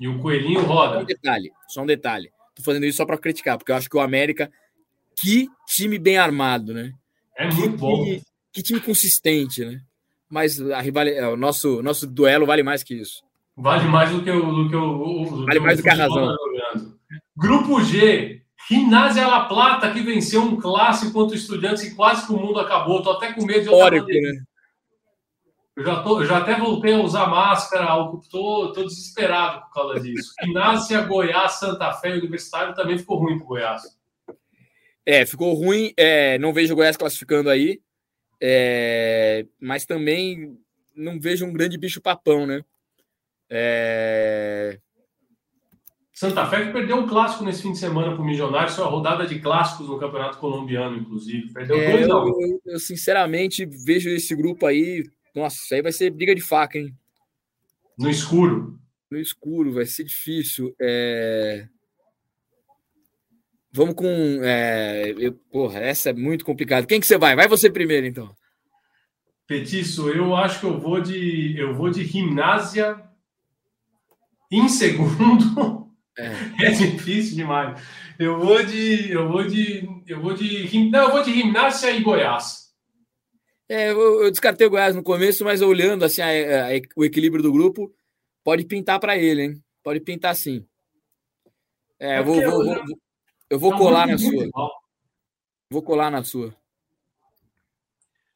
[0.00, 0.94] E o Coelhinho roda.
[0.94, 2.32] Só um detalhe, só um detalhe.
[2.54, 4.50] Tô fazendo isso só para criticar, porque eu acho que o América
[5.20, 6.92] que time bem armado, né?
[7.36, 8.20] É muito que, bom.
[8.54, 9.82] Que, time consistente, né?
[10.30, 13.22] Mas a rival, é, o nosso, nosso duelo vale mais que isso.
[13.54, 14.50] Vale mais do que o.
[14.50, 16.34] Do que o do vale que mais do que a razão.
[16.34, 16.93] Tá
[17.36, 18.42] Grupo G.
[18.68, 23.02] Ginásia La Plata, que venceu um clássico contra Estudiantes e quase que o mundo acabou.
[23.02, 24.42] Tô até com medo de Histórico, né?
[25.76, 27.88] Eu já, tô, eu já até voltei a usar máscara,
[28.30, 30.32] tô desesperado por causa disso.
[30.42, 33.82] Ginásia, Goiás, Santa Fé e Universitário também ficou ruim pro Goiás.
[35.04, 35.92] É, ficou ruim.
[35.96, 37.80] É, não vejo o Goiás classificando aí.
[38.40, 40.56] É, mas também
[40.94, 42.62] não vejo um grande bicho papão, né?
[43.50, 44.78] É...
[46.14, 48.86] Santa Fé que perdeu um clássico nesse fim de semana para o Milionário, foi a
[48.86, 51.52] rodada de clássicos no Campeonato Colombiano, inclusive.
[51.52, 55.02] Perdeu é, dois eu, eu, eu, sinceramente vejo esse grupo aí.
[55.34, 56.94] Nossa, isso aí vai ser briga de faca, hein?
[57.98, 58.78] No escuro.
[59.10, 60.72] No escuro, vai ser difícil.
[60.80, 61.66] É...
[63.72, 64.06] Vamos com.
[64.44, 66.86] É, eu, porra, essa é muito complicada.
[66.86, 67.34] Quem que você vai?
[67.34, 68.32] Vai você primeiro, então.
[69.48, 71.58] Petiço, eu acho que eu vou de.
[71.58, 73.02] Eu vou de gimnásia
[74.48, 75.82] em segundo.
[76.18, 76.30] É.
[76.66, 77.80] é difícil demais.
[78.18, 79.10] Eu vou de.
[79.10, 80.02] Eu vou de.
[80.06, 80.90] Eu vou de.
[80.90, 82.64] Não, eu vou de gimnásia e Goiás.
[83.68, 87.42] É, eu, eu descartei o Goiás no começo, mas olhando assim a, a, o equilíbrio
[87.42, 87.92] do grupo,
[88.44, 89.64] pode pintar para ele, hein?
[89.82, 90.66] Pode pintar sim.
[91.98, 92.84] É, é vou, vou, vou,
[93.50, 94.48] eu vou colar na sua.
[95.70, 96.54] Vou colar na sua.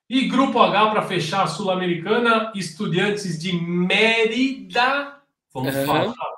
[0.08, 5.20] E grupo H para fechar a Sul-Americana, Estudiantes de Mérida,
[5.52, 5.86] vamos uhum.
[5.86, 6.37] falar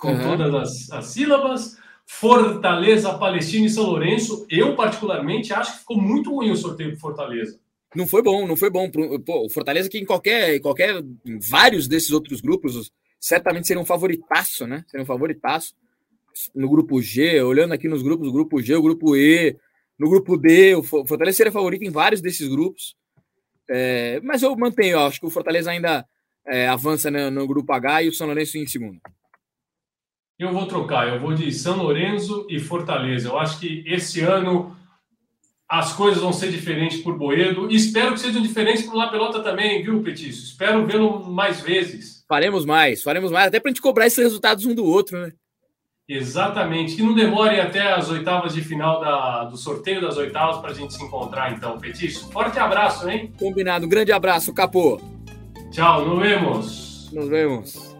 [0.00, 0.36] com uhum.
[0.36, 4.46] todas as, as, sílabas, Fortaleza, Palestina e São Lourenço.
[4.48, 7.60] Eu, particularmente, acho que ficou muito ruim o sorteio para Fortaleza.
[7.94, 8.90] Não foi bom, não foi bom.
[8.90, 12.90] Pô, o Fortaleza que em qualquer, em qualquer, em vários desses outros grupos,
[13.20, 14.84] certamente seria um favoritaço, né?
[14.88, 15.74] Seria um favoritaço
[16.54, 19.56] no grupo G, olhando aqui nos grupos, o grupo G, o grupo E,
[19.98, 22.96] no grupo D, o Fortaleza seria favorito em vários desses grupos.
[23.68, 26.06] É, mas eu mantenho, eu acho que o Fortaleza ainda
[26.46, 28.98] é, avança no, no, grupo H e o São Lourenço em segundo.
[30.40, 33.28] Eu vou trocar, eu vou de São Lourenço e Fortaleza.
[33.28, 34.74] Eu acho que esse ano
[35.68, 37.70] as coisas vão ser diferentes por Boedo.
[37.70, 40.42] Espero que sejam diferentes por La Pelota também, viu, Petício?
[40.42, 42.24] Espero vê-lo mais vezes.
[42.26, 45.30] Faremos mais, faremos mais, até para a gente cobrar esses resultados um do outro, né?
[46.08, 46.96] Exatamente.
[46.96, 50.74] Que não demore até as oitavas de final da, do sorteio das oitavas para a
[50.74, 52.26] gente se encontrar, então, Petício.
[52.30, 53.30] Forte abraço, hein?
[53.38, 53.84] Combinado.
[53.84, 54.98] Um grande abraço, Capô.
[55.70, 57.10] Tchau, nos vemos.
[57.12, 57.94] Nos vemos.